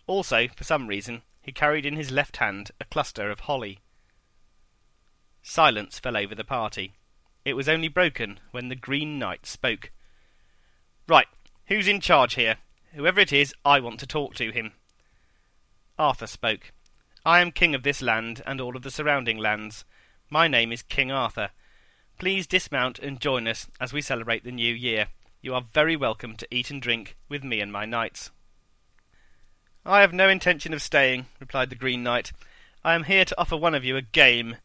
Also, 0.08 0.48
for 0.48 0.64
some 0.64 0.88
reason, 0.88 1.24
he 1.44 1.52
carried 1.52 1.86
in 1.86 1.98
his 1.98 2.10
left 2.10 2.38
hand 2.38 2.72
a 2.80 2.86
cluster 2.86 3.30
of 3.30 3.42
holly. 3.42 3.80
Silence 5.42 6.00
fell 6.00 6.16
over 6.16 6.34
the 6.34 6.46
party. 6.46 6.94
It 7.44 7.54
was 7.54 7.68
only 7.68 7.90
broken 7.90 8.40
when 8.52 8.70
the 8.70 8.76
Green 8.76 9.20
Knight 9.20 9.46
spoke. 9.46 9.92
Right, 11.08 11.28
who's 11.68 11.88
in 11.88 12.00
charge 12.00 12.36
here? 12.36 12.56
Whoever 12.96 13.20
it 13.20 13.34
is, 13.34 13.54
I 13.66 13.82
want 13.82 14.00
to 14.00 14.08
talk 14.08 14.36
to 14.36 14.52
him. 14.52 14.72
Arthur 16.00 16.28
spoke. 16.28 16.72
I 17.26 17.42
am 17.42 17.52
king 17.52 17.76
of 17.76 17.84
this 17.84 18.02
land 18.02 18.42
and 18.46 18.62
all 18.62 18.78
of 18.78 18.84
the 18.84 18.92
surrounding 18.92 19.38
lands. 19.38 19.84
My 20.30 20.48
name 20.48 20.72
is 20.72 20.82
King 20.82 21.12
Arthur. 21.12 21.50
Please 22.18 22.48
dismount 22.48 23.00
and 23.00 23.20
join 23.20 23.48
us 23.48 23.68
as 23.82 23.92
we 23.92 24.02
celebrate 24.02 24.46
the 24.46 24.52
new 24.52 24.74
year. 24.74 25.08
You 25.42 25.54
are 25.56 25.66
very 25.74 25.98
welcome 25.98 26.38
to 26.38 26.48
eat 26.50 26.72
and 26.72 26.82
drink 26.82 27.18
with 27.28 27.44
me 27.44 27.60
and 27.60 27.72
my 27.72 27.84
knights. 27.84 28.32
I 29.86 30.00
have 30.00 30.14
no 30.14 30.30
intention 30.30 30.74
of 30.74 30.82
staying, 30.82 31.26
replied 31.42 31.70
the 31.70 31.76
Green 31.76 32.04
Knight. 32.04 32.32
I 32.86 32.96
am 32.96 33.04
here 33.04 33.26
to 33.26 33.40
offer 33.40 33.58
one 33.58 33.76
of 33.76 33.84
you 33.84 33.98
a 33.98 34.02
game. 34.02 34.56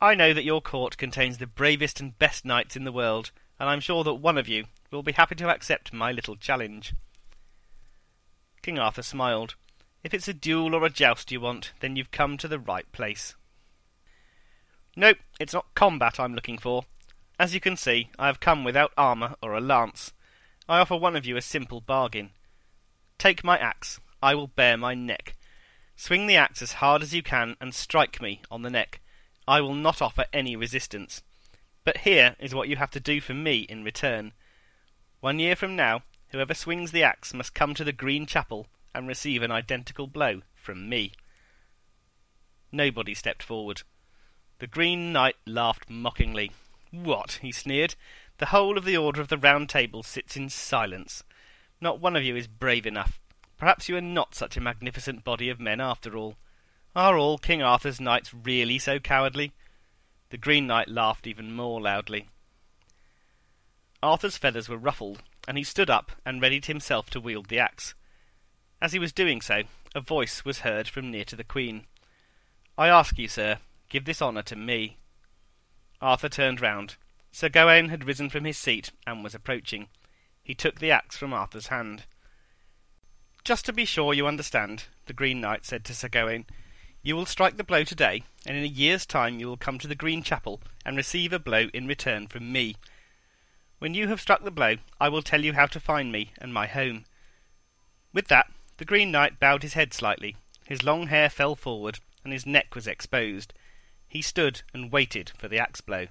I 0.00 0.14
know 0.14 0.32
that 0.32 0.44
your 0.44 0.62
court 0.62 0.96
contains 0.96 1.36
the 1.36 1.46
bravest 1.46 2.00
and 2.00 2.18
best 2.18 2.44
knights 2.44 2.74
in 2.74 2.84
the 2.84 2.92
world, 2.92 3.32
and 3.60 3.68
I'm 3.68 3.80
sure 3.80 4.02
that 4.04 4.14
one 4.14 4.38
of 4.38 4.48
you 4.48 4.64
will 4.90 5.02
be 5.02 5.12
happy 5.12 5.34
to 5.34 5.50
accept 5.50 5.92
my 5.92 6.10
little 6.10 6.36
challenge. 6.36 6.94
King 8.62 8.78
Arthur 8.78 9.02
smiled. 9.02 9.56
If 10.02 10.14
it's 10.14 10.28
a 10.28 10.32
duel 10.32 10.74
or 10.74 10.86
a 10.86 10.90
joust 10.90 11.30
you 11.30 11.40
want, 11.40 11.72
then 11.80 11.96
you've 11.96 12.10
come 12.10 12.38
to 12.38 12.48
the 12.48 12.58
right 12.58 12.90
place. 12.92 13.34
Nope, 14.96 15.18
it's 15.38 15.52
not 15.52 15.74
combat 15.74 16.18
I'm 16.18 16.34
looking 16.34 16.56
for. 16.56 16.84
As 17.38 17.52
you 17.52 17.60
can 17.60 17.76
see, 17.76 18.08
I 18.18 18.26
have 18.26 18.40
come 18.40 18.64
without 18.64 18.92
armour 18.96 19.34
or 19.42 19.54
a 19.54 19.60
lance. 19.60 20.14
I 20.66 20.78
offer 20.78 20.96
one 20.96 21.14
of 21.14 21.26
you 21.26 21.36
a 21.36 21.42
simple 21.42 21.82
bargain. 21.82 22.30
Take 23.18 23.44
my 23.44 23.58
axe, 23.58 24.00
I 24.22 24.34
will 24.34 24.48
bare 24.48 24.76
my 24.76 24.94
neck. 24.94 25.36
Swing 25.96 26.26
the 26.26 26.36
axe 26.36 26.62
as 26.62 26.74
hard 26.74 27.02
as 27.02 27.14
you 27.14 27.22
can 27.22 27.56
and 27.60 27.74
strike 27.74 28.20
me 28.20 28.42
on 28.50 28.62
the 28.62 28.70
neck. 28.70 29.00
I 29.48 29.60
will 29.60 29.74
not 29.74 30.02
offer 30.02 30.26
any 30.32 30.56
resistance. 30.56 31.22
But 31.84 31.98
here 31.98 32.36
is 32.40 32.54
what 32.54 32.68
you 32.68 32.76
have 32.76 32.90
to 32.92 33.00
do 33.00 33.20
for 33.20 33.32
me 33.32 33.60
in 33.60 33.84
return. 33.84 34.32
One 35.20 35.38
year 35.38 35.56
from 35.56 35.76
now, 35.76 36.02
whoever 36.30 36.52
swings 36.52 36.90
the 36.92 37.02
axe 37.02 37.32
must 37.32 37.54
come 37.54 37.74
to 37.74 37.84
the 37.84 37.92
Green 37.92 38.26
Chapel 38.26 38.66
and 38.94 39.06
receive 39.06 39.42
an 39.42 39.52
identical 39.52 40.06
blow 40.06 40.42
from 40.54 40.88
me. 40.88 41.12
Nobody 42.72 43.14
stepped 43.14 43.42
forward. 43.42 43.82
The 44.58 44.66
Green 44.66 45.12
Knight 45.12 45.36
laughed 45.46 45.88
mockingly. 45.88 46.50
What? 46.90 47.38
he 47.42 47.52
sneered. 47.52 47.94
The 48.38 48.46
whole 48.46 48.76
of 48.76 48.84
the 48.84 48.96
Order 48.96 49.20
of 49.20 49.28
the 49.28 49.38
Round 49.38 49.68
Table 49.68 50.02
sits 50.02 50.36
in 50.36 50.48
silence. 50.48 51.22
Not 51.80 52.00
one 52.00 52.16
of 52.16 52.24
you 52.24 52.36
is 52.36 52.46
brave 52.46 52.86
enough. 52.86 53.20
Perhaps 53.58 53.88
you 53.88 53.96
are 53.96 54.02
not 54.02 54.34
such 54.34 54.56
a 54.56 54.60
magnificent 54.60 55.24
body 55.24 55.48
of 55.48 55.60
men 55.60 55.80
after 55.80 56.16
all. 56.16 56.36
Are 56.94 57.16
all 57.16 57.38
King 57.38 57.62
Arthur's 57.62 58.00
knights 58.00 58.32
really 58.34 58.78
so 58.78 58.98
cowardly? 58.98 59.52
The 60.30 60.36
Green 60.36 60.66
Knight 60.66 60.88
laughed 60.88 61.26
even 61.26 61.54
more 61.54 61.80
loudly. 61.80 62.28
Arthur's 64.02 64.36
feathers 64.36 64.68
were 64.68 64.76
ruffled, 64.76 65.22
and 65.48 65.56
he 65.56 65.64
stood 65.64 65.88
up 65.88 66.12
and 66.24 66.40
readied 66.42 66.66
himself 66.66 67.08
to 67.10 67.20
wield 67.20 67.48
the 67.48 67.58
axe. 67.58 67.94
As 68.80 68.92
he 68.92 68.98
was 68.98 69.12
doing 69.12 69.40
so, 69.40 69.62
a 69.94 70.00
voice 70.00 70.44
was 70.44 70.60
heard 70.60 70.88
from 70.88 71.10
near 71.10 71.24
to 71.24 71.36
the 71.36 71.44
Queen. 71.44 71.86
I 72.76 72.88
ask 72.88 73.18
you, 73.18 73.28
sir, 73.28 73.58
give 73.88 74.04
this 74.04 74.20
honour 74.20 74.42
to 74.42 74.56
me. 74.56 74.98
Arthur 76.00 76.28
turned 76.28 76.60
round. 76.60 76.96
Sir 77.32 77.48
Gawain 77.48 77.88
had 77.88 78.04
risen 78.04 78.28
from 78.28 78.44
his 78.44 78.58
seat 78.58 78.92
and 79.06 79.24
was 79.24 79.34
approaching. 79.34 79.88
He 80.42 80.54
took 80.54 80.78
the 80.78 80.90
axe 80.90 81.16
from 81.16 81.32
Arthur's 81.32 81.68
hand. 81.68 82.04
Just 83.46 83.64
to 83.66 83.72
be 83.72 83.84
sure 83.84 84.12
you 84.12 84.26
understand, 84.26 84.86
the 85.06 85.12
Green 85.12 85.40
Knight 85.40 85.64
said 85.64 85.84
to 85.84 85.94
Sir 85.94 86.08
Gawain, 86.08 86.46
you 87.00 87.14
will 87.14 87.26
strike 87.26 87.56
the 87.56 87.62
blow 87.62 87.84
today, 87.84 88.24
and 88.44 88.56
in 88.56 88.64
a 88.64 88.66
year's 88.66 89.06
time 89.06 89.38
you 89.38 89.46
will 89.46 89.56
come 89.56 89.78
to 89.78 89.86
the 89.86 89.94
Green 89.94 90.24
Chapel 90.24 90.60
and 90.84 90.96
receive 90.96 91.32
a 91.32 91.38
blow 91.38 91.68
in 91.72 91.86
return 91.86 92.26
from 92.26 92.50
me. 92.50 92.74
When 93.78 93.94
you 93.94 94.08
have 94.08 94.20
struck 94.20 94.42
the 94.42 94.50
blow, 94.50 94.78
I 95.00 95.08
will 95.08 95.22
tell 95.22 95.44
you 95.44 95.52
how 95.52 95.66
to 95.66 95.78
find 95.78 96.10
me 96.10 96.32
and 96.38 96.52
my 96.52 96.66
home. 96.66 97.04
With 98.12 98.26
that, 98.26 98.50
the 98.78 98.84
Green 98.84 99.12
Knight 99.12 99.38
bowed 99.38 99.62
his 99.62 99.74
head 99.74 99.94
slightly, 99.94 100.34
his 100.64 100.82
long 100.82 101.06
hair 101.06 101.30
fell 101.30 101.54
forward, 101.54 102.00
and 102.24 102.32
his 102.32 102.46
neck 102.46 102.74
was 102.74 102.88
exposed. 102.88 103.54
He 104.08 104.22
stood 104.22 104.62
and 104.74 104.90
waited 104.90 105.30
for 105.38 105.46
the 105.46 105.60
axe 105.60 105.80
blow. 105.80 106.06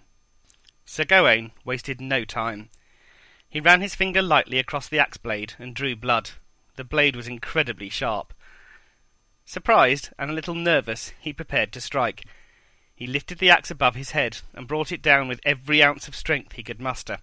Sir 0.86 1.04
Gawain 1.04 1.52
wasted 1.66 2.00
no 2.00 2.24
time. 2.24 2.70
He 3.50 3.60
ran 3.60 3.82
his 3.82 3.94
finger 3.94 4.22
lightly 4.22 4.58
across 4.58 4.88
the 4.88 5.00
axe 5.00 5.18
blade 5.18 5.56
and 5.60 5.76
drew 5.76 5.98
blood. 5.98 6.30
The 6.76 6.84
blade 6.84 7.16
was 7.16 7.28
incredibly 7.28 7.90
sharp. 7.90 8.34
Surprised 9.46 10.10
and 10.18 10.32
a 10.32 10.34
little 10.34 10.56
nervous, 10.56 11.14
he 11.20 11.32
prepared 11.32 11.72
to 11.74 11.82
strike. 11.82 12.26
He 12.96 13.08
lifted 13.08 13.40
the 13.40 13.50
axe 13.50 13.70
above 13.70 13.96
his 13.96 14.12
head 14.12 14.40
and 14.54 14.68
brought 14.68 14.92
it 14.92 15.02
down 15.02 15.28
with 15.28 15.42
every 15.44 15.84
ounce 15.84 16.08
of 16.08 16.16
strength 16.16 16.54
he 16.54 16.64
could 16.64 16.80
muster. 16.80 17.20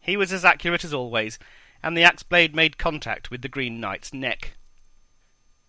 He 0.00 0.16
was 0.16 0.32
as 0.32 0.44
accurate 0.44 0.84
as 0.84 0.94
always, 0.94 1.38
and 1.82 1.96
the 1.96 2.04
axe 2.04 2.22
blade 2.22 2.54
made 2.54 2.78
contact 2.78 3.30
with 3.30 3.42
the 3.42 3.48
Green 3.48 3.80
Knight's 3.80 4.12
neck. 4.12 4.52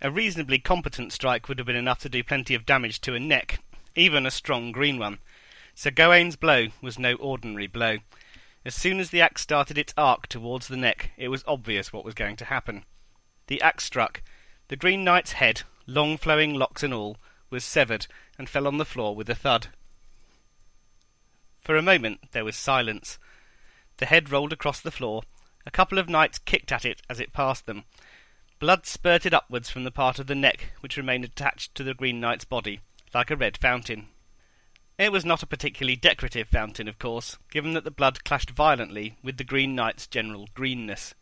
A 0.02 0.12
reasonably 0.12 0.60
competent 0.60 1.14
strike 1.14 1.48
would 1.48 1.58
have 1.58 1.68
been 1.68 1.76
enough 1.76 2.00
to 2.00 2.10
do 2.10 2.24
plenty 2.24 2.54
of 2.54 2.66
damage 2.66 3.00
to 3.02 3.16
a 3.16 3.20
neck, 3.20 3.60
even 3.96 4.26
a 4.26 4.32
strong 4.32 4.72
green 4.72 5.00
one. 5.00 5.20
Sir 5.74 5.92
Gawaine's 5.92 6.36
blow 6.36 6.68
was 6.82 7.00
no 7.00 7.16
ordinary 7.16 7.68
blow. 7.68 7.98
As 8.66 8.74
soon 8.74 9.00
as 9.00 9.12
the 9.12 9.22
axe 9.22 9.44
started 9.44 9.78
its 9.78 9.94
arc 9.96 10.26
towards 10.26 10.68
the 10.68 10.76
neck, 10.76 11.12
it 11.18 11.28
was 11.28 11.44
obvious 11.46 11.94
what 11.94 12.04
was 12.04 12.16
going 12.16 12.36
to 12.38 12.46
happen. 12.46 12.84
The 13.46 13.62
axe 13.62 13.84
struck. 13.84 14.24
The 14.70 14.76
Green 14.76 15.04
Knight's 15.04 15.34
head, 15.34 15.62
long 15.86 16.18
flowing 16.18 16.56
locks 16.56 16.82
and 16.82 16.92
all, 16.92 17.18
was 17.52 17.64
severed 17.64 18.08
and 18.40 18.50
fell 18.50 18.66
on 18.66 18.80
the 18.80 18.86
floor 18.86 19.16
with 19.16 19.30
a 19.30 19.36
thud. 19.36 19.68
For 21.62 21.78
a 21.78 21.84
moment 21.84 22.32
there 22.32 22.44
was 22.44 22.56
silence. 22.56 23.20
The 23.98 24.08
head 24.08 24.32
rolled 24.32 24.52
across 24.52 24.82
the 24.82 24.90
floor. 24.90 25.22
A 25.68 25.72
couple 25.72 26.00
of 26.00 26.10
knights 26.10 26.40
kicked 26.40 26.72
at 26.72 26.86
it 26.86 27.04
as 27.08 27.20
it 27.20 27.34
passed 27.34 27.68
them. 27.68 27.84
Blood 28.60 28.88
spurted 28.88 29.34
upwards 29.34 29.70
from 29.70 29.84
the 29.84 29.92
part 29.92 30.18
of 30.18 30.26
the 30.26 30.34
neck 30.34 30.74
which 30.80 30.98
remained 30.98 31.24
attached 31.24 31.76
to 31.76 31.84
the 31.84 31.94
Green 31.94 32.20
Knight's 32.20 32.46
body, 32.46 32.80
like 33.14 33.30
a 33.30 33.36
red 33.36 33.58
fountain. 33.58 34.08
It 34.98 35.12
was 35.12 35.26
not 35.26 35.44
a 35.44 35.48
particularly 35.48 35.98
decorative 35.98 36.48
fountain, 36.48 36.88
of 36.88 37.00
course, 37.00 37.38
given 37.52 37.74
that 37.74 37.84
the 37.84 37.92
blood 37.92 38.24
clashed 38.24 38.52
violently 38.52 39.18
with 39.22 39.38
the 39.38 39.44
Green 39.44 39.76
Knight's 39.76 40.08
general 40.08 40.48
greenness. 40.54 41.14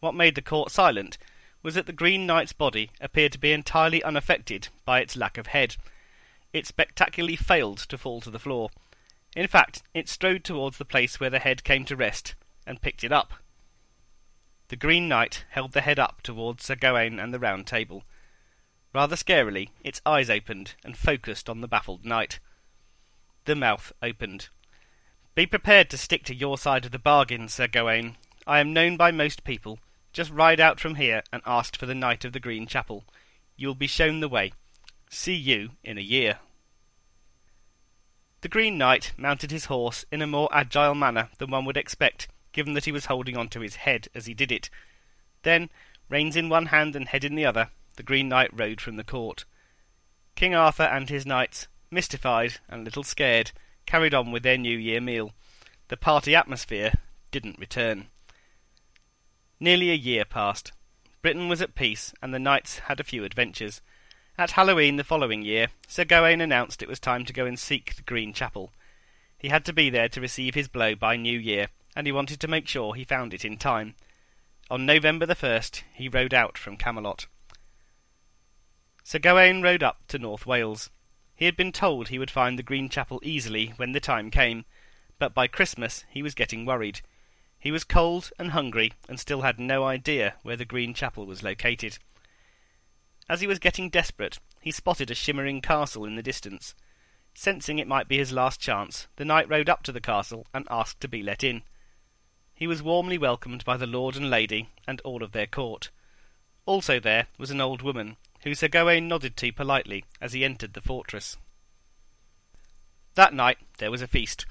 What 0.00 0.14
made 0.14 0.34
the 0.34 0.42
court 0.42 0.70
silent 0.70 1.18
was 1.62 1.74
that 1.74 1.86
the 1.86 1.92
Green 1.92 2.26
Knight's 2.26 2.54
body 2.54 2.90
appeared 3.00 3.32
to 3.32 3.38
be 3.38 3.52
entirely 3.52 4.02
unaffected 4.02 4.68
by 4.86 5.00
its 5.00 5.16
lack 5.16 5.36
of 5.36 5.48
head. 5.48 5.76
It 6.52 6.66
spectacularly 6.66 7.36
failed 7.36 7.78
to 7.78 7.98
fall 7.98 8.22
to 8.22 8.30
the 8.30 8.38
floor. 8.38 8.70
In 9.34 9.46
fact, 9.46 9.82
it 9.92 10.08
strode 10.08 10.42
towards 10.42 10.78
the 10.78 10.84
place 10.86 11.20
where 11.20 11.28
the 11.28 11.38
head 11.38 11.64
came 11.64 11.84
to 11.86 11.96
rest, 11.96 12.34
and 12.66 12.80
picked 12.80 13.04
it 13.04 13.12
up. 13.12 13.34
The 14.68 14.76
Green 14.76 15.06
Knight 15.06 15.44
held 15.50 15.72
the 15.72 15.82
head 15.82 15.98
up 15.98 16.22
towards 16.22 16.64
Sir 16.64 16.76
Gawaine 16.76 17.18
and 17.18 17.34
the 17.34 17.38
Round 17.38 17.66
Table. 17.66 18.04
Rather 18.94 19.16
scarily, 19.16 19.68
its 19.84 20.00
eyes 20.06 20.30
opened 20.30 20.74
and 20.82 20.96
focused 20.96 21.50
on 21.50 21.60
the 21.60 21.68
baffled 21.68 22.04
knight. 22.04 22.40
The 23.46 23.54
mouth 23.54 23.92
opened. 24.02 24.48
Be 25.36 25.46
prepared 25.46 25.88
to 25.90 25.96
stick 25.96 26.24
to 26.24 26.34
your 26.34 26.58
side 26.58 26.84
of 26.84 26.90
the 26.90 26.98
bargain, 26.98 27.48
Sir 27.48 27.68
Gawaine. 27.68 28.16
I 28.44 28.58
am 28.58 28.72
known 28.72 28.96
by 28.96 29.12
most 29.12 29.44
people. 29.44 29.78
Just 30.12 30.32
ride 30.32 30.58
out 30.58 30.80
from 30.80 30.96
here 30.96 31.22
and 31.32 31.42
ask 31.46 31.78
for 31.78 31.86
the 31.86 31.94
Knight 31.94 32.24
of 32.24 32.32
the 32.32 32.40
Green 32.40 32.66
Chapel. 32.66 33.04
You 33.56 33.68
will 33.68 33.76
be 33.76 33.86
shown 33.86 34.18
the 34.18 34.28
way. 34.28 34.52
See 35.10 35.36
you 35.36 35.70
in 35.84 35.96
a 35.96 36.00
year. 36.00 36.40
The 38.40 38.48
Green 38.48 38.76
Knight 38.76 39.12
mounted 39.16 39.52
his 39.52 39.66
horse 39.66 40.04
in 40.10 40.22
a 40.22 40.26
more 40.26 40.48
agile 40.52 40.96
manner 40.96 41.28
than 41.38 41.52
one 41.52 41.64
would 41.66 41.76
expect, 41.76 42.26
given 42.50 42.72
that 42.72 42.86
he 42.86 42.92
was 42.92 43.06
holding 43.06 43.36
on 43.36 43.48
to 43.50 43.60
his 43.60 43.76
head 43.76 44.08
as 44.12 44.26
he 44.26 44.34
did 44.34 44.50
it. 44.50 44.70
Then, 45.44 45.70
reins 46.08 46.34
in 46.34 46.48
one 46.48 46.66
hand 46.66 46.96
and 46.96 47.06
head 47.06 47.22
in 47.22 47.36
the 47.36 47.46
other, 47.46 47.70
the 47.94 48.02
Green 48.02 48.28
Knight 48.28 48.50
rode 48.52 48.80
from 48.80 48.96
the 48.96 49.04
court. 49.04 49.44
King 50.34 50.52
Arthur 50.52 50.82
and 50.82 51.08
his 51.08 51.24
knights, 51.24 51.68
mystified 51.90 52.54
and 52.68 52.82
a 52.82 52.84
little 52.84 53.02
scared, 53.02 53.52
carried 53.86 54.14
on 54.14 54.32
with 54.32 54.42
their 54.42 54.58
New 54.58 54.76
Year 54.76 55.00
meal. 55.00 55.32
The 55.88 55.96
party 55.96 56.34
atmosphere 56.34 56.94
didn't 57.30 57.58
return. 57.58 58.06
Nearly 59.60 59.90
a 59.90 59.94
year 59.94 60.24
passed. 60.24 60.72
Britain 61.22 61.48
was 61.48 61.62
at 61.62 61.74
peace, 61.74 62.12
and 62.20 62.32
the 62.34 62.38
knights 62.38 62.80
had 62.80 63.00
a 63.00 63.04
few 63.04 63.24
adventures. 63.24 63.80
At 64.38 64.52
Halloween 64.52 64.96
the 64.96 65.04
following 65.04 65.42
year, 65.42 65.68
Sir 65.88 66.04
Gawaine 66.04 66.40
announced 66.40 66.82
it 66.82 66.88
was 66.88 67.00
time 67.00 67.24
to 67.24 67.32
go 67.32 67.46
and 67.46 67.58
seek 67.58 67.94
the 67.94 68.02
Green 68.02 68.32
Chapel. 68.32 68.72
He 69.38 69.48
had 69.48 69.64
to 69.64 69.72
be 69.72 69.88
there 69.88 70.08
to 70.10 70.20
receive 70.20 70.54
his 70.54 70.68
blow 70.68 70.94
by 70.94 71.16
New 71.16 71.38
Year, 71.38 71.68
and 71.94 72.06
he 72.06 72.12
wanted 72.12 72.40
to 72.40 72.48
make 72.48 72.68
sure 72.68 72.94
he 72.94 73.04
found 73.04 73.32
it 73.32 73.44
in 73.44 73.56
time. 73.56 73.94
On 74.70 74.84
November 74.84 75.24
the 75.24 75.34
first, 75.34 75.84
he 75.94 76.08
rode 76.08 76.34
out 76.34 76.58
from 76.58 76.76
Camelot. 76.76 77.26
Sir 79.04 79.18
Gawaine 79.18 79.62
rode 79.62 79.82
up 79.82 80.06
to 80.08 80.18
North 80.18 80.46
Wales. 80.46 80.90
He 81.36 81.44
had 81.44 81.56
been 81.56 81.70
told 81.70 82.08
he 82.08 82.18
would 82.18 82.30
find 82.30 82.58
the 82.58 82.62
Green 82.62 82.88
Chapel 82.88 83.20
easily 83.22 83.74
when 83.76 83.92
the 83.92 84.00
time 84.00 84.30
came, 84.30 84.64
but 85.18 85.34
by 85.34 85.46
Christmas 85.46 86.04
he 86.08 86.22
was 86.22 86.34
getting 86.34 86.64
worried. 86.64 87.02
He 87.58 87.70
was 87.70 87.84
cold 87.84 88.30
and 88.38 88.52
hungry, 88.52 88.94
and 89.06 89.20
still 89.20 89.42
had 89.42 89.60
no 89.60 89.84
idea 89.84 90.36
where 90.42 90.56
the 90.56 90.64
Green 90.64 90.94
Chapel 90.94 91.26
was 91.26 91.42
located. 91.42 91.98
As 93.28 93.42
he 93.42 93.46
was 93.46 93.58
getting 93.58 93.90
desperate, 93.90 94.38
he 94.62 94.70
spotted 94.70 95.10
a 95.10 95.14
shimmering 95.14 95.60
castle 95.60 96.04
in 96.04 96.16
the 96.16 96.22
distance. 96.22 96.74
Sensing 97.34 97.78
it 97.78 97.88
might 97.88 98.08
be 98.08 98.16
his 98.16 98.32
last 98.32 98.58
chance, 98.58 99.08
the 99.16 99.24
knight 99.24 99.48
rode 99.48 99.68
up 99.68 99.82
to 99.82 99.92
the 99.92 100.00
castle 100.00 100.46
and 100.54 100.66
asked 100.70 101.00
to 101.00 101.08
be 101.08 101.22
let 101.22 101.44
in. 101.44 101.62
He 102.54 102.66
was 102.66 102.82
warmly 102.82 103.18
welcomed 103.18 103.62
by 103.64 103.76
the 103.76 103.86
lord 103.86 104.16
and 104.16 104.30
lady 104.30 104.70
and 104.86 105.02
all 105.02 105.22
of 105.22 105.32
their 105.32 105.46
court. 105.46 105.90
Also 106.64 106.98
there 106.98 107.26
was 107.36 107.50
an 107.50 107.60
old 107.60 107.82
woman, 107.82 108.16
who 108.46 108.54
Sir 108.54 108.68
Gawaine 108.68 109.08
nodded 109.08 109.36
to 109.38 109.50
politely 109.50 110.04
as 110.20 110.32
he 110.32 110.44
entered 110.44 110.74
the 110.74 110.80
fortress. 110.80 111.36
That 113.16 113.34
night 113.34 113.58
there 113.78 113.90
was 113.90 114.02
a 114.02 114.06
feast. 114.06 114.46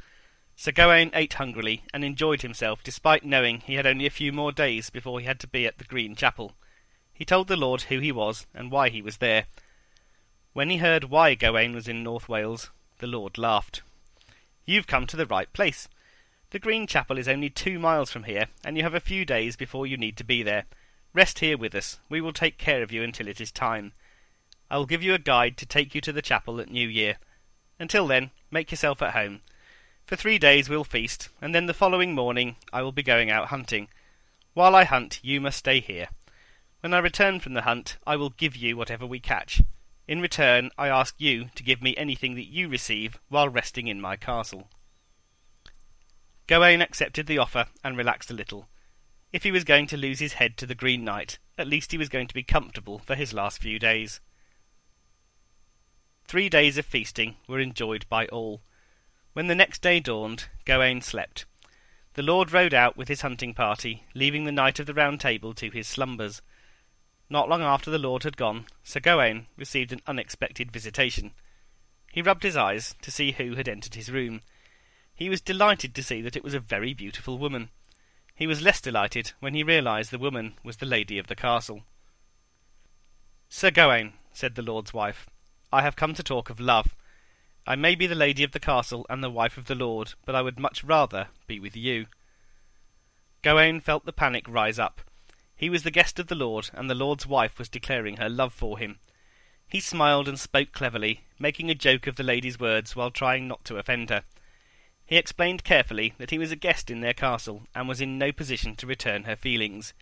Sir 0.57 0.73
Gawaine 0.73 1.11
ate 1.13 1.35
hungrily 1.35 1.83
and 1.93 2.03
enjoyed 2.03 2.41
himself 2.41 2.83
despite 2.83 3.23
knowing 3.23 3.61
he 3.61 3.75
had 3.75 3.87
only 3.87 4.05
a 4.05 4.09
few 4.09 4.33
more 4.33 4.51
days 4.51 4.89
before 4.89 5.21
he 5.21 5.25
had 5.25 5.39
to 5.39 5.47
be 5.47 5.65
at 5.65 5.77
the 5.77 5.85
Green 5.85 6.13
Chapel. 6.13 6.51
He 7.13 7.23
told 7.23 7.47
the 7.47 7.55
lord 7.55 7.83
who 7.83 7.99
he 7.99 8.11
was 8.11 8.45
and 8.53 8.69
why 8.69 8.89
he 8.89 9.01
was 9.01 9.19
there. 9.19 9.45
When 10.51 10.69
he 10.69 10.79
heard 10.79 11.05
why 11.05 11.33
Gawaine 11.33 11.73
was 11.73 11.87
in 11.87 12.03
North 12.03 12.27
Wales, 12.27 12.71
the 12.99 13.07
lord 13.07 13.37
laughed. 13.37 13.81
You've 14.65 14.87
come 14.87 15.07
to 15.07 15.15
the 15.15 15.25
right 15.25 15.51
place. 15.53 15.87
The 16.49 16.59
Green 16.59 16.85
Chapel 16.85 17.17
is 17.17 17.29
only 17.29 17.49
two 17.49 17.79
miles 17.79 18.11
from 18.11 18.23
here, 18.23 18.47
and 18.61 18.75
you 18.75 18.83
have 18.83 18.93
a 18.93 18.99
few 18.99 19.23
days 19.23 19.55
before 19.55 19.87
you 19.87 19.95
need 19.95 20.17
to 20.17 20.25
be 20.25 20.43
there. 20.43 20.65
Rest 21.15 21.39
here 21.39 21.57
with 21.57 21.73
us. 21.73 22.01
We 22.09 22.19
will 22.19 22.33
take 22.33 22.57
care 22.57 22.83
of 22.83 22.91
you 22.91 23.01
until 23.01 23.29
it 23.29 23.39
is 23.39 23.49
time. 23.49 23.93
I 24.69 24.75
will 24.75 24.85
give 24.85 25.01
you 25.01 25.13
a 25.13 25.17
guide 25.17 25.55
to 25.57 25.65
take 25.65 25.95
you 25.95 26.01
to 26.01 26.11
the 26.11 26.21
chapel 26.21 26.59
at 26.59 26.69
New 26.69 26.89
Year. 26.89 27.19
Until 27.79 28.05
then, 28.05 28.31
make 28.51 28.69
yourself 28.69 29.01
at 29.01 29.13
home. 29.13 29.39
For 30.05 30.17
three 30.17 30.37
days 30.37 30.67
we'll 30.67 30.83
feast, 30.83 31.29
and 31.41 31.55
then 31.55 31.67
the 31.67 31.73
following 31.73 32.13
morning 32.13 32.57
I 32.73 32.81
will 32.81 32.91
be 32.91 33.01
going 33.01 33.31
out 33.31 33.47
hunting. 33.47 33.87
While 34.55 34.75
I 34.75 34.83
hunt, 34.83 35.21
you 35.23 35.39
must 35.39 35.59
stay 35.59 35.79
here. 35.79 36.09
When 36.81 36.93
I 36.93 36.99
return 36.99 37.39
from 37.39 37.53
the 37.53 37.61
hunt, 37.61 37.97
I 38.05 38.17
will 38.17 38.31
give 38.31 38.57
you 38.57 38.75
whatever 38.75 39.05
we 39.05 39.21
catch. 39.21 39.61
In 40.09 40.19
return, 40.19 40.69
I 40.77 40.89
ask 40.89 41.15
you 41.17 41.45
to 41.55 41.63
give 41.63 41.81
me 41.81 41.95
anything 41.95 42.35
that 42.35 42.51
you 42.51 42.67
receive 42.67 43.21
while 43.29 43.47
resting 43.47 43.87
in 43.87 44.01
my 44.01 44.17
castle. 44.17 44.67
Gawain 46.47 46.81
accepted 46.81 47.25
the 47.25 47.37
offer 47.37 47.67
and 47.85 47.95
relaxed 47.95 48.29
a 48.29 48.33
little. 48.33 48.67
If 49.35 49.43
he 49.43 49.51
was 49.51 49.65
going 49.65 49.87
to 49.87 49.97
lose 49.97 50.19
his 50.19 50.35
head 50.35 50.55
to 50.55 50.65
the 50.65 50.73
Green 50.73 51.03
Knight, 51.03 51.39
at 51.57 51.67
least 51.67 51.91
he 51.91 51.97
was 51.97 52.07
going 52.07 52.27
to 52.27 52.33
be 52.33 52.41
comfortable 52.41 52.99
for 52.99 53.15
his 53.15 53.33
last 53.33 53.61
few 53.61 53.77
days. 53.77 54.21
Three 56.25 56.47
days 56.47 56.77
of 56.77 56.85
feasting 56.85 57.35
were 57.45 57.59
enjoyed 57.59 58.05
by 58.07 58.27
all. 58.27 58.61
When 59.33 59.47
the 59.47 59.53
next 59.53 59.81
day 59.81 59.99
dawned, 59.99 60.45
Gawaine 60.63 61.01
slept. 61.01 61.43
The 62.13 62.23
Lord 62.23 62.53
rode 62.53 62.73
out 62.73 62.95
with 62.95 63.09
his 63.09 63.23
hunting 63.23 63.53
party, 63.53 64.05
leaving 64.13 64.45
the 64.45 64.53
Knight 64.53 64.79
of 64.79 64.85
the 64.85 64.93
Round 64.93 65.19
Table 65.19 65.53
to 65.55 65.69
his 65.69 65.85
slumbers. 65.85 66.41
Not 67.29 67.49
long 67.49 67.61
after 67.61 67.91
the 67.91 67.99
lord 67.99 68.23
had 68.23 68.37
gone, 68.37 68.67
Sir 68.85 69.01
Gawaine 69.01 69.47
received 69.57 69.91
an 69.91 69.99
unexpected 70.07 70.71
visitation. 70.71 71.33
He 72.09 72.21
rubbed 72.21 72.43
his 72.43 72.55
eyes 72.55 72.95
to 73.01 73.11
see 73.11 73.33
who 73.33 73.55
had 73.55 73.67
entered 73.67 73.95
his 73.95 74.09
room. 74.09 74.43
He 75.13 75.27
was 75.27 75.41
delighted 75.41 75.93
to 75.93 76.03
see 76.03 76.21
that 76.21 76.37
it 76.37 76.43
was 76.45 76.53
a 76.53 76.61
very 76.61 76.93
beautiful 76.93 77.37
woman. 77.37 77.67
He 78.35 78.47
was 78.47 78.61
less 78.61 78.81
delighted 78.81 79.31
when 79.39 79.53
he 79.53 79.63
realized 79.63 80.11
the 80.11 80.19
woman 80.19 80.55
was 80.63 80.77
the 80.77 80.85
lady 80.85 81.17
of 81.17 81.27
the 81.27 81.35
castle. 81.35 81.83
Sir 83.47 83.71
Gawaine, 83.71 84.13
said 84.33 84.55
the 84.55 84.61
lord's 84.61 84.93
wife, 84.93 85.29
I 85.71 85.81
have 85.81 85.95
come 85.95 86.13
to 86.13 86.23
talk 86.23 86.49
of 86.49 86.59
love. 86.59 86.95
I 87.65 87.75
may 87.75 87.95
be 87.95 88.07
the 88.07 88.15
lady 88.15 88.43
of 88.43 88.51
the 88.51 88.59
castle 88.59 89.05
and 89.09 89.23
the 89.23 89.29
wife 89.29 89.57
of 89.57 89.65
the 89.65 89.75
lord, 89.75 90.13
but 90.25 90.35
I 90.35 90.41
would 90.41 90.59
much 90.59 90.83
rather 90.83 91.29
be 91.47 91.59
with 91.59 91.75
you. 91.75 92.07
Gawaine 93.41 93.79
felt 93.79 94.05
the 94.05 94.11
panic 94.11 94.45
rise 94.49 94.79
up. 94.79 95.01
He 95.55 95.69
was 95.69 95.83
the 95.83 95.91
guest 95.91 96.19
of 96.19 96.27
the 96.27 96.35
Lord, 96.35 96.69
and 96.73 96.89
the 96.89 96.95
Lord's 96.95 97.25
wife 97.25 97.57
was 97.57 97.69
declaring 97.69 98.17
her 98.17 98.27
love 98.27 98.53
for 98.53 98.77
him. 98.77 98.99
He 99.67 99.79
smiled 99.79 100.27
and 100.27 100.39
spoke 100.39 100.73
cleverly, 100.73 101.21
making 101.39 101.69
a 101.69 101.75
joke 101.75 102.07
of 102.07 102.17
the 102.17 102.23
lady's 102.23 102.59
words 102.59 102.95
while 102.95 103.11
trying 103.11 103.47
not 103.47 103.63
to 103.65 103.77
offend 103.77 104.09
her. 104.09 104.23
He 105.05 105.17
explained 105.17 105.63
carefully 105.63 106.13
that 106.17 106.31
he 106.31 106.39
was 106.39 106.51
a 106.51 106.55
guest 106.55 106.89
in 106.89 107.01
their 107.01 107.13
castle 107.13 107.67
and 107.75 107.87
was 107.87 108.01
in 108.01 108.17
no 108.17 108.31
position 108.31 108.75
to 108.77 108.87
return 108.87 109.23
her 109.23 109.35
feelings. 109.35 109.93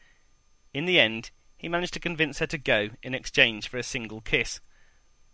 In 0.74 0.86
the 0.86 1.00
end, 1.00 1.32
he 1.58 1.68
managed 1.68 1.94
to 1.94 2.00
convince 2.00 2.40
her 2.40 2.48
to 2.48 2.58
go 2.58 2.90
in 3.02 3.14
exchange 3.14 3.68
for 3.68 3.78
a 3.78 3.84
single 3.84 4.22
kiss. 4.22 4.62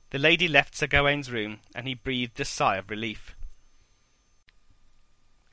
The 0.09 0.19
lady 0.19 0.47
left 0.47 0.75
Sir 0.75 0.87
Gawaine's 0.87 1.31
room, 1.31 1.59
and 1.75 1.87
he 1.87 1.93
breathed 1.93 2.39
a 2.39 2.45
sigh 2.45 2.77
of 2.77 2.89
relief. 2.89 3.35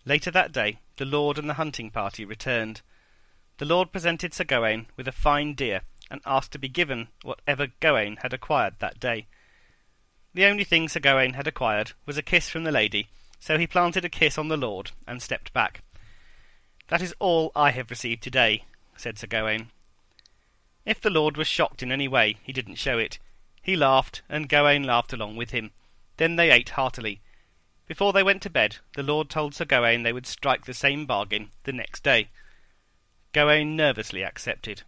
Later 0.07 0.31
that 0.31 0.53
day, 0.53 0.79
the 0.97 1.05
lord 1.05 1.37
and 1.37 1.49
the 1.49 1.55
hunting 1.55 1.91
party 1.91 2.25
returned. 2.25 2.81
the 3.59 3.65
Lord 3.65 3.93
presented 3.93 4.33
Sir 4.35 4.45
Gawaine 4.45 4.87
with 4.97 5.09
a 5.09 5.13
fine 5.13 5.55
deer, 5.55 5.83
and 6.11 6.21
asked 6.25 6.53
to 6.53 6.59
be 6.59 6.69
given 6.69 7.09
whatever 7.23 7.69
Gawaine 7.81 8.17
had 8.23 8.33
acquired 8.33 8.77
that 8.79 9.01
day. 9.01 9.27
The 10.33 10.45
only 10.45 10.65
thing 10.65 10.89
Sir 10.89 11.01
Gawaine 11.01 11.35
had 11.35 11.47
acquired 11.47 11.93
was 12.05 12.17
a 12.17 12.23
kiss 12.23 12.49
from 12.49 12.65
the 12.65 12.73
lady, 12.73 13.09
so 13.39 13.59
he 13.59 13.67
planted 13.67 14.05
a 14.05 14.09
kiss 14.09 14.39
on 14.39 14.49
the 14.49 14.57
Lord, 14.57 14.93
and 15.07 15.23
stepped 15.23 15.53
back. 15.53 15.83
That 16.89 17.03
is 17.03 17.15
all 17.19 17.53
I 17.55 17.71
have 17.73 17.91
received 17.91 18.23
today, 18.23 18.65
said 18.97 19.19
Sir 19.19 19.27
Gawaine. 19.27 19.71
If 20.85 21.01
the 21.01 21.11
Lord 21.11 21.37
was 21.37 21.49
shocked 21.49 21.83
in 21.83 21.91
any 21.91 22.07
way, 22.07 22.37
he 22.43 22.53
didn't 22.53 22.77
show 22.77 22.99
it. 22.99 23.19
He 23.61 23.75
laughed, 23.75 24.23
and 24.29 24.49
Gawaine 24.49 24.85
laughed 24.85 25.13
along 25.13 25.37
with 25.37 25.51
him. 25.51 25.73
Then 26.17 26.37
they 26.37 26.51
ate 26.51 26.71
heartily. 26.71 27.21
Before 27.87 28.13
they 28.13 28.23
went 28.23 28.43
to 28.43 28.51
bed, 28.51 28.77
the 28.95 29.03
Lord 29.03 29.29
told 29.29 29.55
Sir 29.55 29.65
Gawaine 29.65 30.03
they 30.03 30.13
would 30.13 30.27
strike 30.27 30.65
the 30.65 30.75
same 30.75 31.07
bargain 31.07 31.51
the 31.65 31.73
next 31.73 32.03
day. 32.03 32.29
Gawaine 33.33 33.77
nervously 33.77 34.23
accepted. 34.23 34.83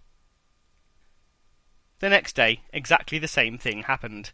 The 1.99 2.09
next 2.09 2.37
day, 2.37 2.62
exactly 2.73 3.19
the 3.19 3.28
same 3.28 3.59
thing 3.59 3.83
happened. 3.83 4.31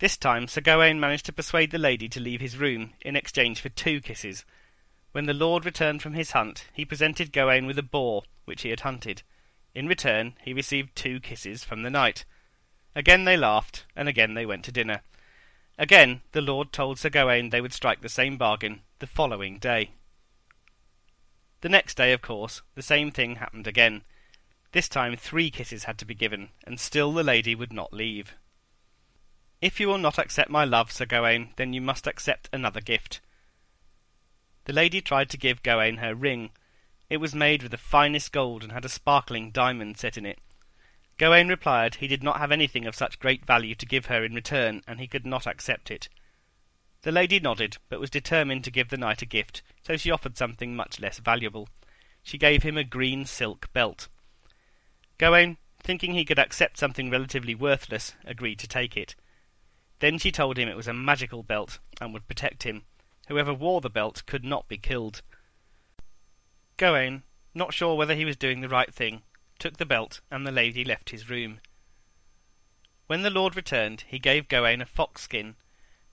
This 0.00 0.16
time 0.16 0.46
Sir 0.46 0.60
Gawaine 0.60 1.00
managed 1.00 1.26
to 1.26 1.32
persuade 1.32 1.72
the 1.72 1.78
lady 1.78 2.08
to 2.10 2.20
leave 2.20 2.40
his 2.40 2.56
room 2.56 2.92
in 3.00 3.16
exchange 3.16 3.60
for 3.60 3.68
two 3.68 4.00
kisses. 4.00 4.44
When 5.10 5.26
the 5.26 5.34
lord 5.34 5.64
returned 5.64 6.02
from 6.02 6.14
his 6.14 6.30
hunt, 6.30 6.68
he 6.72 6.84
presented 6.84 7.32
Gawaine 7.32 7.66
with 7.66 7.78
a 7.78 7.82
boar 7.82 8.22
which 8.44 8.62
he 8.62 8.70
had 8.70 8.80
hunted. 8.80 9.22
In 9.74 9.88
return, 9.88 10.34
he 10.40 10.52
received 10.52 10.94
two 10.94 11.18
kisses 11.18 11.64
from 11.64 11.82
the 11.82 11.90
knight. 11.90 12.24
Again 12.94 13.24
they 13.24 13.36
laughed, 13.36 13.86
and 13.96 14.08
again 14.08 14.34
they 14.34 14.46
went 14.46 14.64
to 14.66 14.72
dinner. 14.72 15.02
Again 15.76 16.20
the 16.30 16.42
lord 16.42 16.72
told 16.72 17.00
Sir 17.00 17.10
Gawaine 17.10 17.50
they 17.50 17.60
would 17.60 17.72
strike 17.72 18.00
the 18.00 18.08
same 18.08 18.36
bargain 18.36 18.82
the 19.00 19.06
following 19.08 19.58
day. 19.58 19.90
The 21.60 21.68
next 21.68 21.96
day, 21.96 22.12
of 22.12 22.22
course, 22.22 22.62
the 22.76 22.82
same 22.82 23.10
thing 23.10 23.36
happened 23.36 23.66
again. 23.66 24.02
This 24.70 24.88
time 24.88 25.16
three 25.16 25.50
kisses 25.50 25.84
had 25.84 25.98
to 25.98 26.04
be 26.04 26.14
given, 26.14 26.50
and 26.64 26.78
still 26.78 27.12
the 27.12 27.24
lady 27.24 27.56
would 27.56 27.72
not 27.72 27.92
leave. 27.92 28.36
If 29.60 29.80
you 29.80 29.88
will 29.88 29.98
not 29.98 30.18
accept 30.18 30.50
my 30.50 30.64
love, 30.64 30.92
Sir 30.92 31.04
Gawain, 31.04 31.50
then 31.56 31.72
you 31.72 31.80
must 31.80 32.06
accept 32.06 32.48
another 32.52 32.80
gift. 32.80 33.20
The 34.66 34.72
lady 34.72 35.00
tried 35.00 35.30
to 35.30 35.36
give 35.36 35.64
Gawain 35.64 35.96
her 35.96 36.14
ring. 36.14 36.50
It 37.10 37.16
was 37.16 37.34
made 37.34 37.62
with 37.62 37.72
the 37.72 37.78
finest 37.78 38.30
gold 38.30 38.62
and 38.62 38.70
had 38.70 38.84
a 38.84 38.88
sparkling 38.88 39.50
diamond 39.50 39.98
set 39.98 40.16
in 40.16 40.26
it. 40.26 40.38
Gawain 41.16 41.48
replied 41.48 41.96
he 41.96 42.06
did 42.06 42.22
not 42.22 42.38
have 42.38 42.52
anything 42.52 42.86
of 42.86 42.94
such 42.94 43.18
great 43.18 43.44
value 43.44 43.74
to 43.74 43.86
give 43.86 44.06
her 44.06 44.24
in 44.24 44.34
return, 44.34 44.82
and 44.86 45.00
he 45.00 45.08
could 45.08 45.26
not 45.26 45.46
accept 45.46 45.90
it. 45.90 46.08
The 47.02 47.10
lady 47.10 47.40
nodded, 47.40 47.78
but 47.88 47.98
was 47.98 48.10
determined 48.10 48.62
to 48.64 48.70
give 48.70 48.90
the 48.90 48.96
knight 48.96 49.22
a 49.22 49.26
gift, 49.26 49.62
so 49.82 49.96
she 49.96 50.12
offered 50.12 50.36
something 50.36 50.76
much 50.76 51.00
less 51.00 51.18
valuable. 51.18 51.68
She 52.22 52.38
gave 52.38 52.62
him 52.62 52.76
a 52.76 52.84
green 52.84 53.24
silk 53.24 53.72
belt. 53.72 54.06
Gawain, 55.16 55.56
thinking 55.82 56.14
he 56.14 56.24
could 56.24 56.38
accept 56.38 56.78
something 56.78 57.10
relatively 57.10 57.56
worthless, 57.56 58.14
agreed 58.24 58.60
to 58.60 58.68
take 58.68 58.96
it. 58.96 59.16
Then 60.00 60.18
she 60.18 60.30
told 60.30 60.58
him 60.58 60.68
it 60.68 60.76
was 60.76 60.88
a 60.88 60.92
magical 60.92 61.42
belt, 61.42 61.78
and 62.00 62.12
would 62.12 62.28
protect 62.28 62.62
him. 62.62 62.84
Whoever 63.28 63.52
wore 63.52 63.80
the 63.80 63.90
belt 63.90 64.22
could 64.26 64.44
not 64.44 64.68
be 64.68 64.78
killed. 64.78 65.22
Gawaine, 66.76 67.24
not 67.54 67.74
sure 67.74 67.96
whether 67.96 68.14
he 68.14 68.24
was 68.24 68.36
doing 68.36 68.60
the 68.60 68.68
right 68.68 68.94
thing, 68.94 69.22
took 69.58 69.76
the 69.76 69.86
belt, 69.86 70.20
and 70.30 70.46
the 70.46 70.52
lady 70.52 70.84
left 70.84 71.10
his 71.10 71.28
room. 71.28 71.60
When 73.08 73.22
the 73.22 73.30
lord 73.30 73.56
returned, 73.56 74.04
he 74.06 74.18
gave 74.18 74.48
Gawaine 74.48 74.80
a 74.80 74.86
fox 74.86 75.22
skin. 75.22 75.56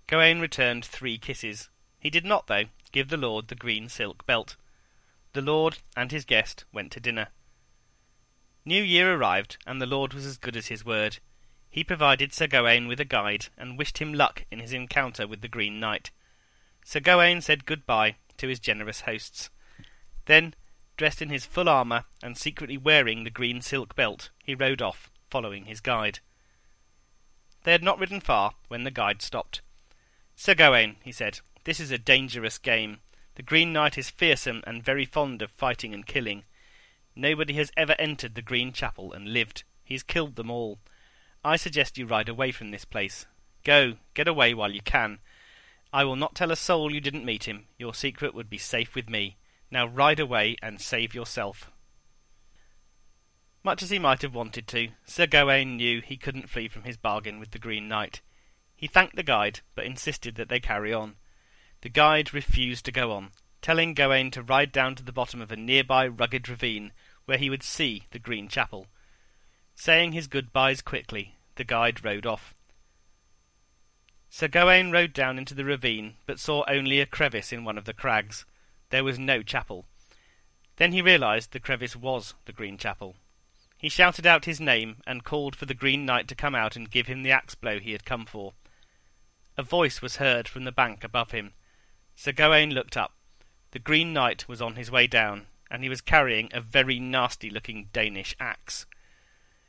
Gawaine 0.08 0.40
returned 0.40 0.84
three 0.84 1.18
kisses. 1.18 1.70
He 2.00 2.10
did 2.10 2.26
not, 2.26 2.48
though, 2.48 2.66
give 2.92 3.10
the 3.10 3.18
lord 3.18 3.48
the 3.48 3.56
green 3.56 3.90
silk 3.90 4.26
belt. 4.26 4.56
The 5.34 5.42
lord 5.42 5.80
and 5.96 6.12
his 6.12 6.26
guest 6.26 6.66
went 6.72 6.92
to 6.94 7.00
dinner. 7.00 7.28
New 8.64 8.82
Year 8.82 9.14
arrived, 9.14 9.58
and 9.68 9.82
the 9.82 9.86
lord 9.86 10.14
was 10.14 10.26
as 10.26 10.38
good 10.38 10.56
as 10.56 10.68
his 10.68 10.86
word. 10.86 11.20
He 11.70 11.84
provided 11.84 12.34
Sir 12.34 12.48
Gawaine 12.48 12.88
with 12.88 13.00
a 13.00 13.06
guide, 13.06 13.48
and 13.58 13.78
wished 13.78 13.98
him 13.98 14.14
luck 14.14 14.46
in 14.52 14.60
his 14.60 14.74
encounter 14.74 15.28
with 15.28 15.42
the 15.42 15.48
Green 15.48 15.80
Knight. 15.80 16.12
Sir 16.84 17.00
Gawaine 17.00 17.42
said 17.42 17.66
good-bye 17.66 18.16
to 18.38 18.48
his 18.48 18.60
generous 18.60 19.02
hosts. 19.02 19.50
Then 20.26 20.54
Dressed 20.98 21.22
in 21.22 21.30
his 21.30 21.46
full 21.46 21.68
armour, 21.68 22.06
and 22.24 22.38
secretly 22.38 22.78
wearing 22.78 23.24
the 23.24 23.30
green 23.30 23.62
silk 23.62 23.96
belt, 23.96 24.30
he 24.44 24.56
rode 24.56 24.82
off, 24.82 25.10
following 25.30 25.66
his 25.66 25.82
guide. 25.82 26.20
They 27.64 27.74
had 27.74 27.84
not 27.84 28.00
ridden 28.00 28.22
far 28.22 28.54
when 28.70 28.84
the 28.84 28.92
guide 28.92 29.22
stopped. 29.22 29.62
Sir 30.36 30.56
Gawaine, 30.56 30.96
he 31.04 31.12
said, 31.12 31.40
this 31.66 31.80
is 31.80 31.92
a 31.92 31.98
dangerous 31.98 32.58
game. 32.58 33.00
The 33.36 33.44
Green 33.44 33.74
Knight 33.74 33.98
is 33.98 34.10
fearsome 34.10 34.64
and 34.66 34.84
very 34.84 35.04
fond 35.04 35.42
of 35.42 35.52
fighting 35.52 35.94
and 35.94 36.06
killing. 36.06 36.44
Nobody 37.16 37.56
has 37.56 37.72
ever 37.76 37.96
entered 38.00 38.36
the 38.36 38.42
Green 38.42 38.72
Chapel 38.72 39.12
and 39.12 39.34
lived. 39.34 39.64
He 39.84 39.96
has 39.96 40.04
killed 40.04 40.36
them 40.36 40.52
all. 40.52 40.80
I 41.46 41.58
suggest 41.58 42.00
you 42.00 42.08
ride 42.08 42.28
away 42.28 42.52
from 42.52 42.72
this 42.72 42.86
place. 42.86 43.28
Go, 43.64 43.98
get 44.16 44.28
away 44.28 44.56
while 44.56 44.72
you 44.72 44.82
can. 44.82 45.20
I 45.94 46.04
will 46.04 46.16
not 46.16 46.34
tell 46.34 46.52
a 46.52 46.56
soul 46.56 46.92
you 46.92 47.00
didn't 47.00 47.24
meet 47.24 47.44
him. 47.44 47.68
Your 47.78 47.94
secret 47.94 48.34
would 48.34 48.50
be 48.50 48.58
safe 48.58 48.96
with 48.96 49.08
me. 49.08 49.38
Now 49.70 49.86
ride 49.86 50.20
away 50.20 50.56
and 50.64 50.82
save 50.82 51.14
yourself. 51.14 51.70
Much 53.64 53.84
as 53.84 53.92
he 53.92 54.00
might 54.00 54.24
have 54.24 54.34
wanted 54.34 54.68
to, 54.70 54.88
Sir 55.06 55.28
Gawaine 55.28 55.78
knew 55.78 56.02
he 56.02 56.18
couldn't 56.18 56.50
flee 56.50 56.68
from 56.68 56.82
his 56.82 56.98
bargain 56.98 57.40
with 57.40 57.52
the 57.52 57.60
Green 57.60 57.88
Knight. 57.88 58.22
He 58.76 58.88
thanked 58.88 59.16
the 59.16 59.22
guide, 59.22 59.60
but 59.76 59.86
insisted 59.86 60.38
that 60.38 60.50
they 60.50 60.60
carry 60.60 60.92
on. 60.92 61.16
The 61.82 61.90
guide 61.90 62.34
refused 62.34 62.86
to 62.86 62.92
go 62.92 63.12
on, 63.12 63.30
telling 63.62 63.94
Gawaine 63.94 64.32
to 64.32 64.42
ride 64.42 64.72
down 64.72 64.96
to 64.96 65.04
the 65.04 65.12
bottom 65.12 65.42
of 65.42 65.52
a 65.52 65.56
nearby 65.56 66.08
rugged 66.08 66.50
ravine, 66.50 66.92
where 67.26 67.38
he 67.38 67.52
would 67.52 67.62
see 67.62 68.06
the 68.10 68.18
Green 68.18 68.48
Chapel. 68.48 68.88
Saying 69.76 70.14
his 70.14 70.28
goodbyes 70.28 70.82
quickly, 70.82 71.36
the 71.56 71.64
guide 71.64 72.04
rode 72.04 72.26
off. 72.26 72.56
Sir 74.30 74.48
Gawaine 74.48 74.92
rode 74.92 75.14
down 75.14 75.38
into 75.38 75.54
the 75.54 75.66
ravine, 75.66 76.16
but 76.26 76.40
saw 76.40 76.64
only 76.68 77.00
a 77.00 77.06
crevice 77.06 77.54
in 77.54 77.64
one 77.64 77.78
of 77.78 77.86
the 77.86 77.94
crags. 77.94 78.46
There 78.90 79.04
was 79.04 79.20
no 79.20 79.44
chapel. 79.44 79.86
Then 80.78 80.92
he 80.92 81.02
realized 81.02 81.52
the 81.52 81.60
crevice 81.60 81.96
was 81.96 82.34
the 82.46 82.52
Green 82.52 82.78
Chapel. 82.78 83.16
He 83.78 83.90
shouted 83.90 84.26
out 84.26 84.46
his 84.46 84.60
name 84.60 84.98
and 85.06 85.24
called 85.24 85.56
for 85.56 85.66
the 85.66 85.74
Green 85.74 86.06
Knight 86.06 86.28
to 86.30 86.36
come 86.36 86.56
out 86.56 86.76
and 86.76 86.90
give 86.90 87.08
him 87.08 87.24
the 87.24 87.32
axe 87.32 87.56
blow 87.56 87.80
he 87.80 87.92
had 87.92 88.06
come 88.06 88.26
for. 88.26 88.54
A 89.58 89.64
voice 89.64 90.02
was 90.02 90.18
heard 90.18 90.48
from 90.48 90.64
the 90.64 90.72
bank 90.72 91.04
above 91.04 91.32
him. 91.32 91.54
Sir 92.16 92.32
Gawaine 92.32 92.74
looked 92.74 92.98
up. 92.98 93.14
The 93.72 93.80
Green 93.80 94.12
Knight 94.14 94.48
was 94.48 94.62
on 94.62 94.76
his 94.76 94.92
way 94.92 95.08
down, 95.08 95.48
and 95.70 95.84
he 95.84 95.90
was 95.90 96.02
carrying 96.02 96.50
a 96.54 96.62
very 96.62 97.00
nasty-looking 97.00 97.90
Danish 97.94 98.36
axe. 98.40 98.86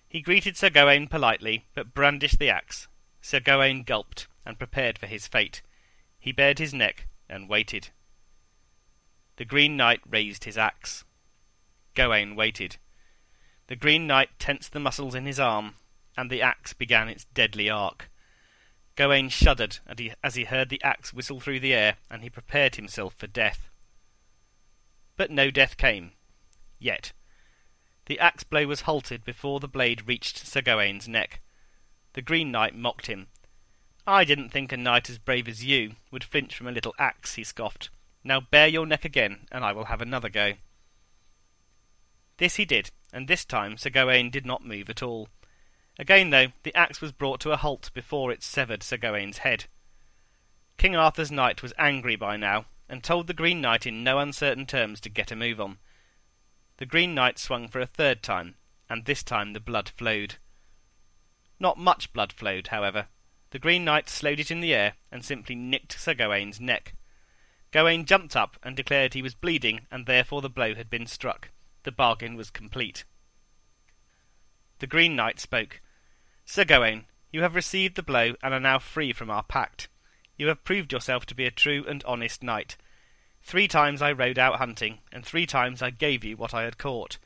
He 0.08 0.20
greeted 0.20 0.56
Sir 0.56 0.70
Gawaine 0.70 1.08
politely, 1.08 1.66
but 1.74 1.94
brandished 1.94 2.38
the 2.38 2.50
axe. 2.50 2.88
Sir 3.20 3.40
Gawaine 3.40 3.82
gulped, 3.82 4.28
and 4.44 4.58
prepared 4.58 4.98
for 4.98 5.06
his 5.06 5.26
fate. 5.26 5.62
He 6.18 6.32
bared 6.32 6.58
his 6.58 6.72
neck, 6.72 7.06
and 7.28 7.48
waited. 7.48 7.88
The 9.36 9.44
Green 9.44 9.76
Knight 9.76 10.00
raised 10.08 10.44
his 10.44 10.56
axe. 10.56 11.04
Gawaine 11.94 12.36
waited. 12.36 12.76
The 13.66 13.76
Green 13.76 14.06
Knight 14.06 14.30
tensed 14.38 14.72
the 14.72 14.80
muscles 14.80 15.14
in 15.14 15.26
his 15.26 15.40
arm, 15.40 15.74
and 16.16 16.30
the 16.30 16.40
axe 16.40 16.72
began 16.72 17.08
its 17.08 17.24
deadly 17.34 17.68
arc. 17.68 18.10
Gawaine 18.94 19.28
shuddered 19.28 19.78
as 20.22 20.36
he 20.36 20.44
heard 20.44 20.70
the 20.70 20.82
axe 20.82 21.12
whistle 21.12 21.40
through 21.40 21.60
the 21.60 21.74
air, 21.74 21.96
and 22.10 22.22
he 22.22 22.30
prepared 22.30 22.76
himself 22.76 23.14
for 23.14 23.26
death. 23.26 23.68
But 25.16 25.30
no 25.30 25.50
death 25.50 25.76
came. 25.76 26.12
Yet. 26.78 27.12
The 28.06 28.18
axe 28.20 28.44
blow 28.44 28.66
was 28.66 28.82
halted 28.82 29.24
before 29.24 29.60
the 29.60 29.68
blade 29.68 30.06
reached 30.06 30.46
Sir 30.46 30.62
Gawaine's 30.62 31.08
neck. 31.08 31.40
The 32.14 32.22
Green 32.22 32.50
Knight 32.50 32.74
mocked 32.74 33.06
him. 33.06 33.26
I 34.06 34.24
didn't 34.24 34.50
think 34.50 34.70
a 34.70 34.76
knight 34.76 35.10
as 35.10 35.18
brave 35.18 35.48
as 35.48 35.64
you 35.64 35.96
would 36.12 36.22
flinch 36.22 36.56
from 36.56 36.68
a 36.68 36.72
little 36.72 36.94
axe, 36.98 37.34
he 37.34 37.42
scoffed. 37.42 37.90
Now 38.22 38.40
bare 38.40 38.68
your 38.68 38.86
neck 38.86 39.04
again, 39.04 39.46
and 39.50 39.64
I 39.64 39.72
will 39.72 39.86
have 39.86 40.00
another 40.00 40.28
go. 40.28 40.52
This 42.38 42.56
he 42.56 42.64
did, 42.64 42.90
and 43.12 43.26
this 43.26 43.44
time 43.44 43.76
Sir 43.76 43.90
Gawaine 43.90 44.30
did 44.30 44.46
not 44.46 44.64
move 44.64 44.88
at 44.88 45.02
all. 45.02 45.28
Again, 45.98 46.30
though, 46.30 46.48
the 46.62 46.74
axe 46.76 47.00
was 47.00 47.10
brought 47.10 47.40
to 47.40 47.52
a 47.52 47.56
halt 47.56 47.90
before 47.94 48.30
it 48.30 48.42
severed 48.42 48.82
Sir 48.82 48.98
Gawaine's 48.98 49.38
head. 49.38 49.64
King 50.76 50.94
Arthur's 50.94 51.32
knight 51.32 51.62
was 51.62 51.72
angry 51.78 52.14
by 52.14 52.36
now, 52.36 52.66
and 52.88 53.02
told 53.02 53.26
the 53.26 53.34
Green 53.34 53.60
Knight 53.60 53.86
in 53.86 54.04
no 54.04 54.18
uncertain 54.18 54.66
terms 54.66 55.00
to 55.00 55.08
get 55.08 55.32
a 55.32 55.36
move 55.36 55.60
on. 55.60 55.78
The 56.78 56.86
Green 56.86 57.14
Knight 57.14 57.38
swung 57.38 57.68
for 57.68 57.80
a 57.80 57.86
third 57.86 58.22
time, 58.22 58.56
and 58.88 59.04
this 59.04 59.22
time 59.22 59.52
the 59.52 59.60
blood 59.60 59.88
flowed. 59.88 60.36
Not 61.58 61.78
much 61.78 62.12
blood 62.12 62.32
flowed, 62.32 62.68
however. 62.68 63.08
The 63.50 63.58
Green 63.58 63.84
Knight 63.84 64.08
slowed 64.08 64.40
it 64.40 64.50
in 64.50 64.60
the 64.60 64.74
air, 64.74 64.94
and 65.10 65.24
simply 65.24 65.54
nicked 65.54 65.98
Sir 65.98 66.12
Gawaine's 66.12 66.60
neck. 66.60 66.94
Gawaine 67.72 68.04
jumped 68.04 68.36
up 68.36 68.56
and 68.62 68.76
declared 68.76 69.14
he 69.14 69.22
was 69.22 69.34
bleeding, 69.34 69.86
and 69.90 70.06
therefore 70.06 70.42
the 70.42 70.50
blow 70.50 70.74
had 70.74 70.90
been 70.90 71.06
struck. 71.06 71.50
The 71.84 71.92
bargain 71.92 72.36
was 72.36 72.50
complete. 72.50 73.04
The 74.78 74.86
Green 74.86 75.16
Knight 75.16 75.40
spoke. 75.40 75.80
Sir 76.44 76.64
Gawaine, 76.64 77.06
you 77.32 77.42
have 77.42 77.54
received 77.54 77.96
the 77.96 78.02
blow 78.02 78.34
and 78.42 78.52
are 78.52 78.60
now 78.60 78.78
free 78.78 79.12
from 79.12 79.30
our 79.30 79.42
pact. 79.42 79.88
You 80.36 80.48
have 80.48 80.64
proved 80.64 80.92
yourself 80.92 81.24
to 81.26 81.34
be 81.34 81.46
a 81.46 81.50
true 81.50 81.84
and 81.88 82.04
honest 82.04 82.42
knight. 82.42 82.76
Three 83.46 83.68
times 83.68 84.02
I 84.02 84.10
rode 84.10 84.40
out 84.40 84.56
hunting, 84.56 84.98
and 85.12 85.24
three 85.24 85.46
times 85.46 85.80
I 85.80 85.90
gave 85.90 86.24
you 86.24 86.36
what 86.36 86.52
I 86.52 86.64
had 86.64 86.78
caught. 86.78 87.18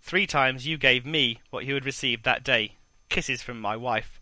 Three 0.00 0.26
times 0.26 0.66
you 0.66 0.78
gave 0.78 1.04
me 1.04 1.40
what 1.50 1.66
you 1.66 1.74
had 1.74 1.84
received 1.84 2.24
that 2.24 2.42
day, 2.42 2.76
kisses 3.10 3.42
from 3.42 3.60
my 3.60 3.76
wife. 3.76 4.18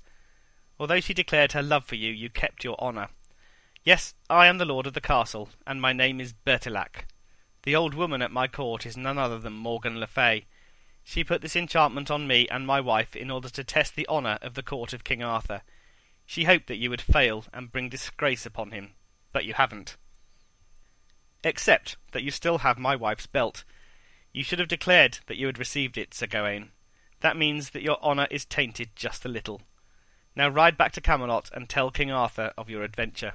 Although 0.80 0.98
she 0.98 1.14
declared 1.14 1.52
her 1.52 1.62
love 1.62 1.84
for 1.84 1.94
you, 1.94 2.10
you 2.10 2.30
kept 2.30 2.64
your 2.64 2.76
honour. 2.80 3.10
Yes, 3.84 4.12
I 4.28 4.48
am 4.48 4.58
the 4.58 4.64
lord 4.64 4.88
of 4.88 4.92
the 4.92 5.00
castle, 5.00 5.50
and 5.68 5.80
my 5.80 5.92
name 5.92 6.20
is 6.20 6.32
Bertilac. 6.32 7.06
The 7.62 7.76
old 7.76 7.94
woman 7.94 8.22
at 8.22 8.32
my 8.32 8.48
court 8.48 8.84
is 8.84 8.96
none 8.96 9.16
other 9.16 9.38
than 9.38 9.52
Morgan 9.52 10.00
le 10.00 10.08
Fay. 10.08 10.46
She 11.04 11.22
put 11.22 11.42
this 11.42 11.54
enchantment 11.54 12.10
on 12.10 12.26
me 12.26 12.48
and 12.48 12.66
my 12.66 12.80
wife 12.80 13.14
in 13.14 13.30
order 13.30 13.50
to 13.50 13.62
test 13.62 13.94
the 13.94 14.08
honour 14.08 14.40
of 14.42 14.54
the 14.54 14.64
court 14.64 14.92
of 14.92 15.04
King 15.04 15.22
Arthur. 15.22 15.62
She 16.26 16.42
hoped 16.42 16.66
that 16.66 16.78
you 16.78 16.90
would 16.90 17.00
fail 17.00 17.44
and 17.52 17.70
bring 17.70 17.88
disgrace 17.88 18.44
upon 18.44 18.72
him, 18.72 18.94
but 19.32 19.44
you 19.44 19.54
haven't. 19.54 19.96
Except 21.42 21.96
that 22.12 22.22
you 22.22 22.30
still 22.30 22.58
have 22.58 22.78
my 22.78 22.94
wife's 22.96 23.26
belt. 23.26 23.64
You 24.32 24.44
should 24.44 24.58
have 24.58 24.68
declared 24.68 25.18
that 25.26 25.36
you 25.36 25.46
had 25.46 25.58
received 25.58 25.96
it, 25.96 26.14
Sir 26.14 26.26
Gawaine. 26.26 26.70
That 27.20 27.36
means 27.36 27.70
that 27.70 27.82
your 27.82 28.02
honour 28.02 28.28
is 28.30 28.44
tainted 28.44 28.90
just 28.94 29.24
a 29.24 29.28
little. 29.28 29.62
Now 30.36 30.48
ride 30.48 30.76
back 30.76 30.92
to 30.92 31.00
Camelot 31.00 31.50
and 31.52 31.68
tell 31.68 31.90
King 31.90 32.10
Arthur 32.10 32.52
of 32.56 32.70
your 32.70 32.82
adventure. 32.82 33.32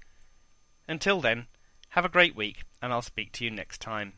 Until 0.88 1.22
then, 1.22 1.48
have 1.90 2.06
a 2.06 2.10
great 2.10 2.36
week, 2.36 2.64
and 2.82 2.92
I'll 2.92 3.02
speak 3.02 3.32
to 3.34 3.44
you 3.44 3.52
next 3.52 3.82
time. 3.82 4.14